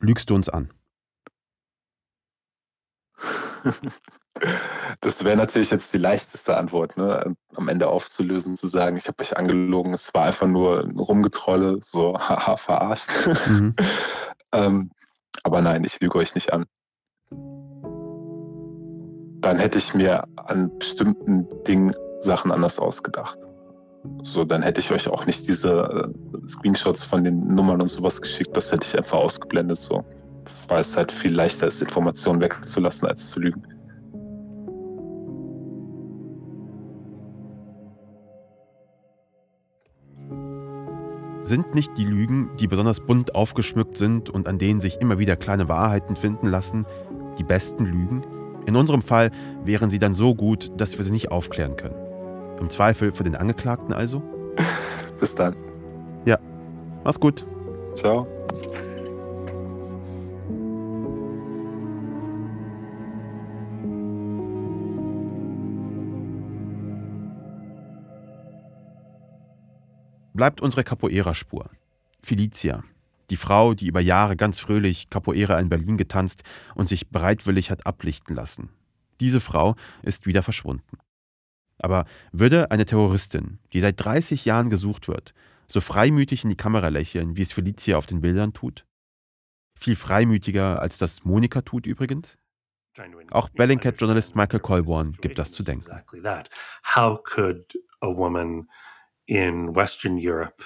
Lügst 0.00 0.30
du 0.30 0.34
uns 0.34 0.48
an? 0.48 0.70
Das 5.00 5.24
wäre 5.24 5.36
natürlich 5.36 5.70
jetzt 5.70 5.92
die 5.92 5.98
leichteste 5.98 6.56
Antwort, 6.56 6.96
ne? 6.96 7.34
am 7.54 7.68
Ende 7.68 7.88
aufzulösen, 7.88 8.56
zu 8.56 8.66
sagen, 8.66 8.96
ich 8.96 9.06
habe 9.06 9.22
euch 9.22 9.36
angelogen, 9.36 9.94
es 9.94 10.12
war 10.14 10.24
einfach 10.24 10.46
nur 10.46 10.82
ein 10.82 10.98
Rumgetrolle, 10.98 11.78
so 11.80 12.14
haha, 12.18 12.56
verarscht. 12.56 13.10
Mhm. 13.48 13.74
ähm, 14.52 14.90
aber 15.44 15.60
nein, 15.60 15.84
ich 15.84 16.00
lüge 16.00 16.18
euch 16.18 16.34
nicht 16.34 16.52
an. 16.52 16.64
Dann 19.40 19.58
hätte 19.58 19.78
ich 19.78 19.94
mir 19.94 20.24
an 20.36 20.76
bestimmten 20.78 21.46
Dingen 21.64 21.92
Sachen 22.20 22.52
anders 22.52 22.78
ausgedacht. 22.78 23.38
So, 24.24 24.44
dann 24.44 24.62
hätte 24.62 24.80
ich 24.80 24.90
euch 24.90 25.08
auch 25.08 25.26
nicht 25.26 25.46
diese 25.46 25.70
äh, 25.70 26.48
Screenshots 26.48 27.04
von 27.04 27.22
den 27.22 27.54
Nummern 27.54 27.80
und 27.80 27.88
sowas 27.88 28.20
geschickt, 28.20 28.56
das 28.56 28.72
hätte 28.72 28.86
ich 28.86 28.96
einfach 28.96 29.18
ausgeblendet, 29.18 29.78
so. 29.78 30.04
Weil 30.68 30.80
es 30.80 30.96
halt 30.96 31.12
viel 31.12 31.32
leichter 31.32 31.68
ist, 31.68 31.80
Informationen 31.80 32.40
wegzulassen, 32.40 33.06
als 33.06 33.30
zu 33.30 33.38
lügen. 33.38 33.62
Sind 41.44 41.74
nicht 41.74 41.96
die 41.98 42.04
Lügen, 42.04 42.50
die 42.58 42.66
besonders 42.66 43.00
bunt 43.00 43.34
aufgeschmückt 43.34 43.96
sind 43.96 44.30
und 44.30 44.48
an 44.48 44.58
denen 44.58 44.80
sich 44.80 45.00
immer 45.00 45.18
wieder 45.18 45.36
kleine 45.36 45.68
Wahrheiten 45.68 46.16
finden 46.16 46.46
lassen, 46.46 46.86
die 47.38 47.44
besten 47.44 47.84
Lügen? 47.84 48.24
In 48.66 48.76
unserem 48.76 49.02
Fall 49.02 49.30
wären 49.64 49.90
sie 49.90 49.98
dann 49.98 50.14
so 50.14 50.34
gut, 50.34 50.72
dass 50.76 50.96
wir 50.96 51.04
sie 51.04 51.10
nicht 51.12 51.30
aufklären 51.30 51.76
können. 51.76 52.01
Im 52.62 52.70
Zweifel 52.70 53.10
für 53.10 53.24
den 53.24 53.34
Angeklagten 53.34 53.92
also? 53.92 54.22
Bis 55.18 55.34
dann. 55.34 55.56
Ja. 56.24 56.38
Mach's 57.02 57.18
gut. 57.18 57.44
Ciao. 57.96 58.24
bleibt 70.34 70.60
unsere 70.60 70.82
Capoeira-Spur. 70.82 71.70
Felicia, 72.22 72.82
die 73.30 73.36
Frau, 73.36 73.74
die 73.74 73.86
über 73.86 74.00
Jahre 74.00 74.36
ganz 74.36 74.58
fröhlich 74.58 75.08
Capoeira 75.08 75.60
in 75.60 75.68
Berlin 75.68 75.96
getanzt 75.96 76.42
und 76.74 76.88
sich 76.88 77.10
bereitwillig 77.10 77.70
hat 77.70 77.86
ablichten 77.86 78.34
lassen. 78.34 78.70
Diese 79.20 79.40
Frau 79.40 79.76
ist 80.02 80.26
wieder 80.26 80.42
verschwunden. 80.42 80.98
Aber 81.78 82.04
würde 82.32 82.70
eine 82.70 82.84
Terroristin, 82.84 83.58
die 83.72 83.80
seit 83.80 84.02
30 84.02 84.44
Jahren 84.44 84.70
gesucht 84.70 85.08
wird, 85.08 85.34
so 85.66 85.80
freimütig 85.80 86.44
in 86.44 86.50
die 86.50 86.56
Kamera 86.56 86.88
lächeln, 86.88 87.36
wie 87.36 87.42
es 87.42 87.52
Felicia 87.52 87.96
auf 87.96 88.06
den 88.06 88.20
Bildern 88.20 88.52
tut? 88.52 88.84
Viel 89.78 89.96
freimütiger, 89.96 90.80
als 90.80 90.98
das 90.98 91.24
Monika 91.24 91.62
tut 91.62 91.86
übrigens? 91.86 92.36
Auch 93.30 93.48
Bellingcat-Journalist 93.48 94.36
Michael 94.36 94.60
Colborn 94.60 95.12
gibt 95.20 95.38
das 95.38 95.50
zu 95.50 95.62
denken. 95.62 95.90
How 96.94 97.22
could 97.22 97.74
a 98.00 98.08
woman 98.08 98.68
in 99.26 99.74
Western 99.74 100.18
Europe 100.18 100.62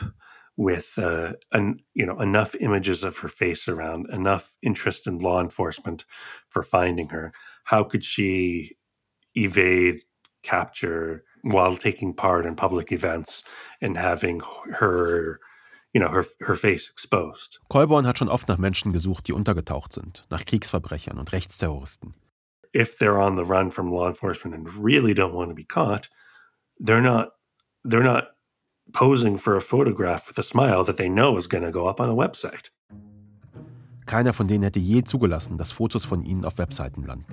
with 0.56 0.98
uh, 0.98 1.34
an, 1.52 1.80
you 1.94 2.06
know 2.06 2.18
enough 2.18 2.54
images 2.56 3.04
of 3.04 3.18
her 3.18 3.28
face 3.28 3.68
around, 3.68 4.08
enough 4.10 4.56
interest 4.62 5.06
in 5.06 5.18
law 5.18 5.40
enforcement 5.40 6.04
for 6.48 6.62
finding 6.62 7.10
her. 7.10 7.32
How 7.64 7.84
could 7.84 8.04
she 8.04 8.76
evade 9.36 10.02
capture 10.46 11.24
while 11.42 11.76
taking 11.76 12.14
part 12.14 12.46
in 12.46 12.56
public 12.56 12.92
events 12.92 13.44
and 13.80 13.96
having 13.96 14.40
her 14.72 15.40
you 15.96 16.00
know, 16.00 16.10
her, 16.10 16.26
her 16.40 16.56
face 16.56 16.90
exposed. 16.90 17.58
Kolborn 17.70 18.04
hat 18.04 18.18
schon 18.18 18.28
oft 18.28 18.48
nach 18.48 18.58
Menschen 18.58 18.92
gesucht, 18.92 19.28
die 19.28 19.32
untergetaucht 19.32 19.94
sind, 19.94 20.26
nach 20.28 20.44
Kriegsverbrechern 20.44 21.18
und 21.18 21.32
Rechtsterroristen. 21.32 22.12
If 22.74 22.98
they're 22.98 23.18
on 23.18 23.36
the 23.36 23.44
run 23.44 23.70
from 23.70 23.90
law 23.90 24.06
enforcement 24.06 24.54
and 24.54 24.68
really 24.76 25.14
don't 25.14 25.32
want 25.32 25.48
to 25.48 25.54
be 25.54 25.64
caught, 25.64 26.10
they're 26.78 27.00
not 27.00 27.30
they're 27.82 28.04
not 28.04 28.24
posing 28.92 29.38
for 29.38 29.56
a 29.56 29.62
photograph 29.62 30.28
with 30.28 30.38
a 30.38 30.42
smile 30.42 30.84
that 30.84 30.98
they 30.98 31.08
know 31.08 31.38
is 31.38 31.46
going 31.48 31.64
to 31.64 31.70
go 31.70 31.86
up 31.88 31.98
on 31.98 32.10
a 32.10 32.14
website. 32.14 32.70
Keiner 34.04 34.34
von 34.34 34.48
denen 34.48 34.64
hätte 34.64 34.78
je 34.78 35.02
zugelassen, 35.02 35.56
dass 35.56 35.72
Fotos 35.72 36.04
von 36.04 36.24
ihnen 36.24 36.44
auf 36.44 36.58
Webseiten 36.58 37.04
landen. 37.04 37.24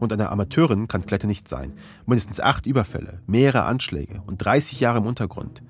Und 0.00 0.12
eine 0.12 0.30
Amateurin 0.30 0.88
kann 0.88 1.06
Klette 1.06 1.26
nicht 1.26 1.48
sein. 1.48 1.72
Mindestens 2.06 2.40
acht 2.40 2.66
Überfälle, 2.66 3.20
mehrere 3.26 3.64
Anschläge 3.64 4.22
und 4.26 4.38
30 4.38 4.80
Jahre 4.80 4.98
im 4.98 5.06
Untergrund. 5.06 5.62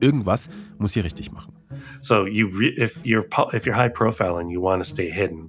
Irgendwas 0.00 0.48
muss 0.78 0.92
sie 0.92 1.00
richtig 1.00 1.32
machen. 1.32 1.52
So 2.00 2.26
you 2.26 2.48
if 2.60 3.02
you're 3.04 3.26
if 3.52 3.66
you're 3.66 3.76
high 3.76 3.92
profile 3.92 4.38
and 4.38 4.50
you 4.50 4.60
want 4.60 4.82
to 4.82 4.88
stay 4.88 5.10
hidden, 5.10 5.48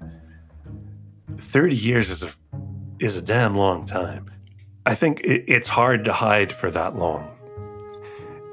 30 1.38 1.76
years 1.76 2.10
is 2.10 2.24
a 2.24 2.30
is 3.00 3.18
a 3.18 3.22
damn 3.22 3.56
long 3.56 3.86
time. 3.86 4.26
I 4.86 4.96
think 4.96 5.22
it, 5.22 5.44
it's 5.48 5.70
hard 5.70 6.04
to 6.06 6.14
hide 6.14 6.52
for 6.52 6.72
that 6.72 6.98
long. 6.98 7.28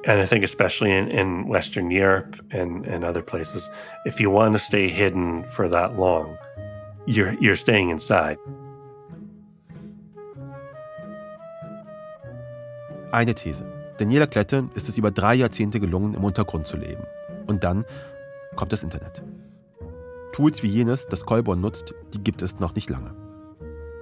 And 0.06 0.20
I 0.20 0.26
think, 0.26 0.44
especially 0.44 0.92
in, 0.92 1.08
in 1.08 1.48
Western 1.48 1.90
Europe 1.90 2.40
and, 2.52 2.86
and 2.86 3.04
other 3.04 3.22
places, 3.22 3.68
if 4.04 4.20
you 4.20 4.30
want 4.30 4.54
to 4.54 4.58
stay 4.58 4.88
hidden 4.88 5.44
for 5.50 5.68
that 5.68 5.98
long, 5.98 6.38
you're, 7.06 7.34
you're 7.40 7.56
staying 7.56 7.90
inside. 7.90 8.38
Eine 13.12 13.34
These. 13.34 13.64
Daniela 13.98 14.26
Klette 14.26 14.68
ist 14.74 14.88
es 14.88 14.98
über 14.98 15.10
drei 15.10 15.34
Jahrzehnte 15.34 15.80
gelungen, 15.80 16.14
im 16.14 16.24
Untergrund 16.24 16.66
zu 16.66 16.76
leben. 16.76 17.04
Und 17.46 17.62
dann 17.62 17.84
kommt 18.56 18.72
das 18.72 18.82
Internet. 18.82 19.22
Tools 20.32 20.62
wie 20.62 20.68
jenes, 20.68 21.06
das 21.06 21.24
Kolborn 21.24 21.60
nutzt, 21.60 21.94
die 22.12 22.22
gibt 22.22 22.42
es 22.42 22.58
noch 22.58 22.74
nicht 22.74 22.90
lange. 22.90 23.14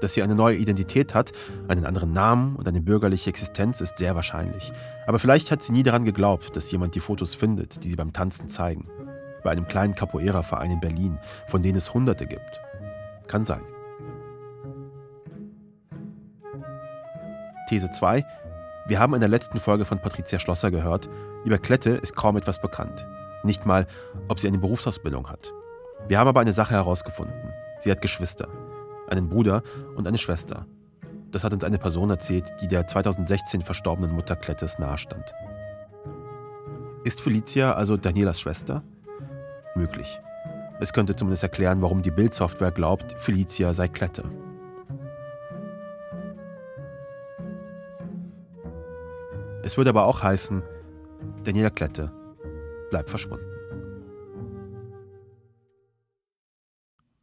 Dass 0.01 0.15
sie 0.15 0.23
eine 0.23 0.35
neue 0.35 0.57
Identität 0.57 1.15
hat, 1.15 1.33
einen 1.69 1.85
anderen 1.85 2.13
Namen 2.13 2.57
und 2.57 2.67
eine 2.67 2.81
bürgerliche 2.81 3.31
Existenz 3.31 3.81
ist 3.81 3.99
sehr 3.99 4.15
wahrscheinlich. 4.17 4.73
Aber 5.07 5.19
vielleicht 5.19 5.51
hat 5.51 5.63
sie 5.63 5.73
nie 5.73 5.83
daran 5.83 6.05
geglaubt, 6.05 6.57
dass 6.57 6.71
jemand 6.73 6.95
die 6.95 7.01
Fotos 7.01 7.35
findet, 7.35 7.85
die 7.85 7.91
sie 7.91 7.97
beim 7.97 8.13
Tanzen 8.13 8.49
zeigen. 8.49 8.89
Bei 9.45 9.51
einem 9.51 9.69
kleinen 9.69 9.95
Capoeira-Verein 9.95 10.73
in 10.73 10.81
Berlin, 10.81 11.19
von 11.47 11.63
denen 11.63 11.77
es 11.77 11.93
Hunderte 11.93 12.27
gibt. 12.27 12.61
Kann 13.29 13.45
sein. 13.45 13.63
These 17.69 17.91
2. 17.91 18.25
Wir 18.87 19.01
haben 19.01 19.15
in 19.15 19.21
der 19.21 19.29
letzten 19.29 19.61
Folge 19.61 19.85
von 19.85 19.99
Patricia 19.99 20.39
Schlosser 20.39 20.71
gehört, 20.71 21.09
über 21.45 21.59
Klette 21.59 21.91
ist 21.91 22.17
kaum 22.17 22.37
etwas 22.37 22.61
bekannt. 22.61 23.07
Nicht 23.43 23.67
mal, 23.67 23.87
ob 24.29 24.41
sie 24.41 24.49
eine 24.49 24.59
Berufsausbildung 24.59 25.29
hat. 25.29 25.53
Wir 26.09 26.19
haben 26.19 26.29
aber 26.29 26.41
eine 26.41 26.53
Sache 26.53 26.75
herausgefunden. 26.75 27.53
Sie 27.81 27.91
hat 27.91 28.03
Geschwister 28.03 28.49
einen 29.09 29.29
Bruder 29.29 29.63
und 29.97 30.07
eine 30.07 30.19
Schwester. 30.19 30.67
Das 31.31 31.45
hat 31.45 31.53
uns 31.53 31.65
eine 31.65 31.79
Person 31.79 32.11
erzählt, 32.11 32.55
die 32.61 32.69
der 32.69 32.87
2016 32.87 33.63
verstorbenen 33.63 34.15
Mutter 34.15 34.37
Klettes 34.37 34.79
nahestand. 34.79 35.35
Ist 37.05 37.21
Felicia 37.21 37.75
also 37.75 37.97
Danielas 37.97 38.41
Schwester? 38.41 38.83
Möglich. 39.75 40.21
Es 40.81 40.93
könnte 40.93 41.17
zumindest 41.17 41.43
erklären, 41.43 41.83
warum 41.83 42.03
die 42.03 42.11
Bildsoftware 42.11 42.71
glaubt, 42.71 43.15
Felicia 43.19 43.73
sei 43.73 43.89
Klette. 43.89 44.25
Es 49.65 49.79
würde 49.79 49.89
aber 49.89 50.05
auch 50.05 50.23
heißen, 50.23 50.63
Daniela 51.43 51.71
Klette 51.71 52.13
bleibt 52.91 53.09
verschwunden. 53.09 53.47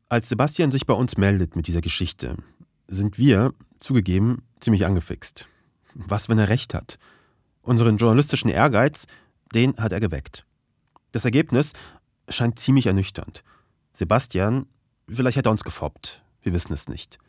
Als 0.10 0.28
Sebastian 0.28 0.72
sich 0.72 0.88
bei 0.88 0.96
uns 0.96 1.18
meldet 1.18 1.56
mit 1.56 1.68
dieser 1.68 1.82
Geschichte, 1.82 2.38
sind 2.88 3.20
wir, 3.20 3.54
zugegeben, 3.78 4.42
ziemlich 4.60 4.88
angefixt. 4.88 5.48
Was, 5.94 6.30
wenn 6.30 6.40
er 6.40 6.50
recht 6.50 6.74
hat? 6.74 6.98
Unseren 7.62 7.98
journalistischen 7.98 8.50
Ehrgeiz, 8.50 9.06
den 9.54 9.78
hat 9.78 9.92
er 9.92 10.00
geweckt. 10.00 10.44
Das 11.12 11.26
Ergebnis 11.26 11.74
scheint 12.28 12.58
ziemlich 12.58 12.88
ernüchternd. 12.88 13.44
Sebastian, 13.94 14.66
vielleicht 15.08 15.38
hat 15.38 15.46
er 15.46 15.52
uns 15.52 15.64
gefoppt. 15.64 16.24
Wir 16.42 16.54
wissen 16.54 16.74
es 16.74 16.90
nicht. 16.90 17.20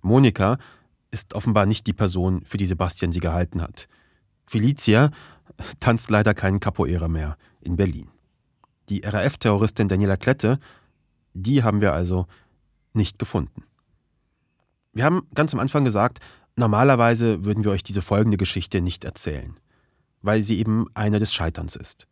Monika 0.00 0.56
ist 1.10 1.34
offenbar 1.34 1.66
nicht 1.66 1.86
die 1.86 1.92
Person, 1.92 2.42
für 2.46 2.56
die 2.56 2.64
Sebastian 2.64 3.12
sie 3.12 3.20
gehalten 3.20 3.60
hat. 3.60 3.86
Felicia 4.52 5.10
tanzt 5.80 6.10
leider 6.10 6.34
keinen 6.34 6.60
Capoeira 6.60 7.08
mehr 7.08 7.36
in 7.60 7.76
Berlin. 7.76 8.08
Die 8.88 9.00
RAF-Terroristin 9.04 9.88
Daniela 9.88 10.16
Klette 10.16 10.58
die 11.34 11.62
haben 11.62 11.80
wir 11.80 11.92
also 11.92 12.26
nicht 12.92 13.18
gefunden. 13.18 13.64
Wir 14.92 15.04
haben 15.04 15.26
ganz 15.34 15.54
am 15.54 15.60
Anfang 15.60 15.84
gesagt, 15.84 16.20
normalerweise 16.56 17.44
würden 17.44 17.64
wir 17.64 17.70
euch 17.70 17.82
diese 17.82 18.02
folgende 18.02 18.36
Geschichte 18.36 18.80
nicht 18.80 19.04
erzählen, 19.04 19.56
weil 20.20 20.42
sie 20.42 20.58
eben 20.58 20.86
eine 20.94 21.18
des 21.18 21.32
Scheiterns 21.32 21.76
ist. 21.76 22.06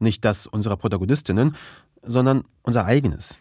Nicht 0.00 0.24
das 0.24 0.46
unserer 0.46 0.76
Protagonistinnen, 0.76 1.54
sondern 2.02 2.44
unser 2.62 2.84
eigenes. 2.84 3.38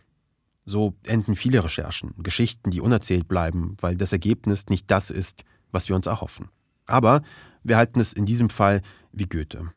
So 0.66 0.94
enden 1.04 1.36
viele 1.36 1.64
Recherchen, 1.64 2.14
Geschichten, 2.20 2.70
die 2.70 2.80
unerzählt 2.80 3.28
bleiben, 3.28 3.76
weil 3.82 3.98
das 3.98 4.14
Ergebnis 4.14 4.68
nicht 4.68 4.90
das 4.92 5.10
ist, 5.10 5.44
was 5.72 5.90
wir 5.90 5.96
uns 5.96 6.06
erhoffen. 6.06 6.50
Aber 6.86 7.24
wir 7.64 7.78
halten 7.78 8.00
es 8.00 8.14
in 8.14 8.26
diesem 8.26 8.50
Fall 8.50 8.82
wie 9.12 9.26
Goethe. 9.26 9.74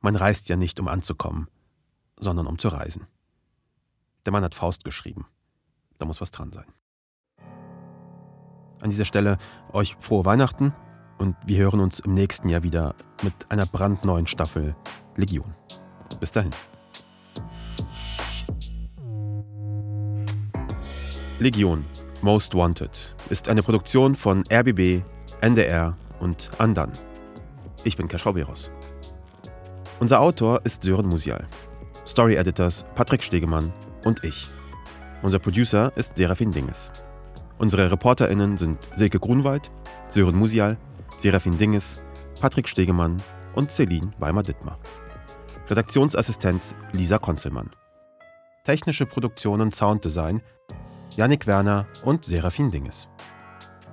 Man 0.00 0.16
reist 0.16 0.48
ja 0.48 0.56
nicht, 0.56 0.80
um 0.80 0.88
anzukommen, 0.88 1.48
sondern 2.18 2.46
um 2.46 2.58
zu 2.58 2.68
reisen. 2.68 3.06
Der 4.24 4.32
Mann 4.32 4.44
hat 4.44 4.54
Faust 4.54 4.84
geschrieben. 4.84 5.26
Da 5.98 6.06
muss 6.06 6.20
was 6.20 6.30
dran 6.30 6.52
sein. 6.52 6.66
An 8.80 8.88
dieser 8.88 9.04
Stelle 9.04 9.36
euch 9.72 9.96
frohe 10.00 10.24
Weihnachten 10.24 10.74
und 11.18 11.36
wir 11.44 11.58
hören 11.58 11.80
uns 11.80 12.00
im 12.00 12.14
nächsten 12.14 12.48
Jahr 12.48 12.62
wieder 12.62 12.94
mit 13.22 13.34
einer 13.50 13.66
brandneuen 13.66 14.26
Staffel 14.26 14.74
Legion. 15.16 15.54
Bis 16.18 16.32
dahin. 16.32 16.52
Legion 21.38 21.84
Most 22.22 22.54
Wanted 22.54 23.14
ist 23.28 23.48
eine 23.48 23.62
Produktion 23.62 24.14
von 24.14 24.42
RBB, 24.50 25.02
NDR 25.42 25.96
und 26.20 26.50
Andan. 26.58 26.92
Ich 27.82 27.96
bin 27.96 28.08
Kaschrau 28.08 28.34
Beros. 28.34 28.70
Unser 30.00 30.20
Autor 30.20 30.60
ist 30.64 30.82
Sören 30.82 31.06
Musial. 31.06 31.46
Story 32.06 32.34
Editors 32.34 32.84
Patrick 32.94 33.22
Stegemann 33.22 33.72
und 34.04 34.22
ich. 34.22 34.48
Unser 35.22 35.38
Producer 35.38 35.90
ist 35.96 36.16
Serafin 36.16 36.50
Dinges. 36.50 36.90
Unsere 37.56 37.90
ReporterInnen 37.90 38.58
sind 38.58 38.78
Silke 38.96 39.18
Grunwald, 39.18 39.70
Sören 40.08 40.36
Musial, 40.36 40.76
Serafin 41.18 41.56
Dinges, 41.56 42.04
Patrick 42.40 42.68
Stegemann 42.68 43.16
und 43.54 43.70
Celine 43.70 44.10
Weimer-Dittmar. 44.18 44.78
Redaktionsassistenz 45.68 46.74
Lisa 46.92 47.16
Konzelmann. 47.18 47.70
Technische 48.64 49.06
Produktion 49.06 49.62
und 49.62 49.74
Sounddesign 49.74 50.42
Yannick 51.16 51.46
Werner 51.46 51.86
und 52.04 52.26
Serafin 52.26 52.70
Dinges. 52.70 53.08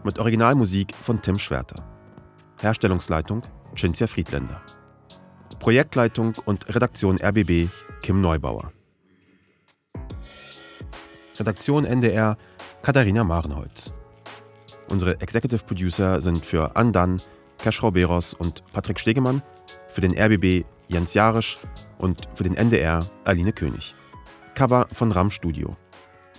Mit 0.03 0.19
Originalmusik 0.19 0.93
von 1.01 1.21
Tim 1.21 1.39
Schwerter. 1.39 1.83
Herstellungsleitung 2.59 3.43
Cinzia 3.75 4.07
Friedländer. 4.07 4.61
Projektleitung 5.59 6.33
und 6.45 6.67
Redaktion 6.73 7.17
RBB 7.21 7.69
Kim 8.01 8.21
Neubauer. 8.21 8.71
Redaktion 11.39 11.85
NDR 11.85 12.37
Katharina 12.81 13.23
Marenholz. 13.23 13.93
Unsere 14.89 15.19
Executive 15.19 15.63
Producer 15.65 16.21
sind 16.21 16.45
für 16.45 16.75
Andan, 16.75 17.21
Keschrau 17.57 17.91
Beros 17.91 18.33
und 18.33 18.63
Patrick 18.71 18.99
Stegemann, 18.99 19.41
für 19.89 20.01
den 20.01 20.17
RBB 20.17 20.65
Jens 20.87 21.13
Jarisch 21.13 21.57
und 21.97 22.27
für 22.33 22.43
den 22.43 22.55
NDR 22.55 22.99
Aline 23.25 23.51
König. 23.51 23.95
Cover 24.55 24.87
von 24.91 25.11
RAM 25.11 25.29
Studio. 25.29 25.75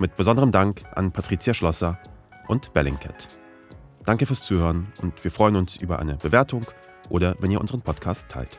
Mit 0.01 0.17
besonderem 0.17 0.53
Dank 0.53 0.83
an 0.95 1.13
Patricia 1.13 1.53
Schlosser 1.53 1.99
und 2.47 2.73
Bellingcat. 2.73 3.29
Danke 4.05 4.27
fürs 4.27 4.41
Zuhören 4.41 4.91
und 5.03 5.23
wir 5.23 5.31
freuen 5.31 5.57
uns 5.57 5.77
über 5.77 5.99
eine 5.99 6.17
Bewertung 6.17 6.63
oder 7.11 7.37
wenn 7.41 7.51
ihr 7.51 7.61
unseren 7.61 7.83
Podcast 7.83 8.29
teilt. 8.29 8.59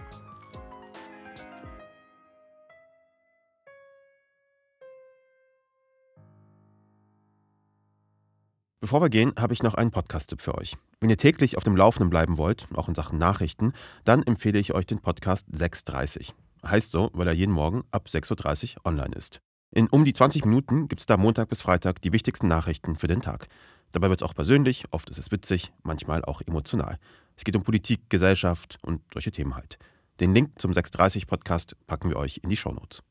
Bevor 8.81 9.01
wir 9.01 9.09
gehen, 9.09 9.33
habe 9.37 9.53
ich 9.53 9.61
noch 9.61 9.75
einen 9.75 9.91
Podcast-Tipp 9.91 10.41
für 10.41 10.55
euch. 10.55 10.77
Wenn 11.01 11.09
ihr 11.09 11.17
täglich 11.17 11.57
auf 11.57 11.63
dem 11.63 11.75
Laufenden 11.75 12.09
bleiben 12.09 12.37
wollt, 12.37 12.67
auch 12.73 12.87
in 12.87 12.95
Sachen 12.95 13.19
Nachrichten, 13.19 13.73
dann 14.05 14.23
empfehle 14.23 14.57
ich 14.57 14.73
euch 14.73 14.85
den 14.85 14.99
Podcast 14.99 15.45
630. 15.51 16.33
Heißt 16.65 16.91
so, 16.91 17.09
weil 17.13 17.27
er 17.27 17.33
jeden 17.33 17.51
Morgen 17.53 17.83
ab 17.91 18.07
6.30 18.09 18.77
Uhr 18.77 18.85
online 18.85 19.13
ist. 19.15 19.41
In 19.71 19.87
um 19.87 20.05
die 20.05 20.13
20 20.13 20.45
Minuten 20.45 20.87
gibt 20.87 21.01
es 21.01 21.05
da 21.05 21.17
Montag 21.17 21.49
bis 21.49 21.61
Freitag 21.61 22.01
die 22.01 22.11
wichtigsten 22.11 22.47
Nachrichten 22.47 22.95
für 22.95 23.07
den 23.07 23.21
Tag. 23.21 23.47
Dabei 23.91 24.09
wird 24.09 24.21
es 24.21 24.27
auch 24.27 24.35
persönlich, 24.35 24.85
oft 24.91 25.09
ist 25.09 25.17
es 25.17 25.31
witzig, 25.31 25.71
manchmal 25.83 26.23
auch 26.23 26.41
emotional. 26.41 26.99
Es 27.35 27.43
geht 27.43 27.55
um 27.55 27.63
Politik, 27.63 28.09
Gesellschaft 28.09 28.77
und 28.81 29.01
solche 29.13 29.31
Themen 29.31 29.55
halt. 29.55 29.79
Den 30.19 30.33
Link 30.33 30.59
zum 30.59 30.73
630 30.73 31.27
Podcast 31.27 31.75
packen 31.87 32.09
wir 32.09 32.17
euch 32.17 32.41
in 32.43 32.49
die 32.49 32.57
Shownotes. 32.57 33.01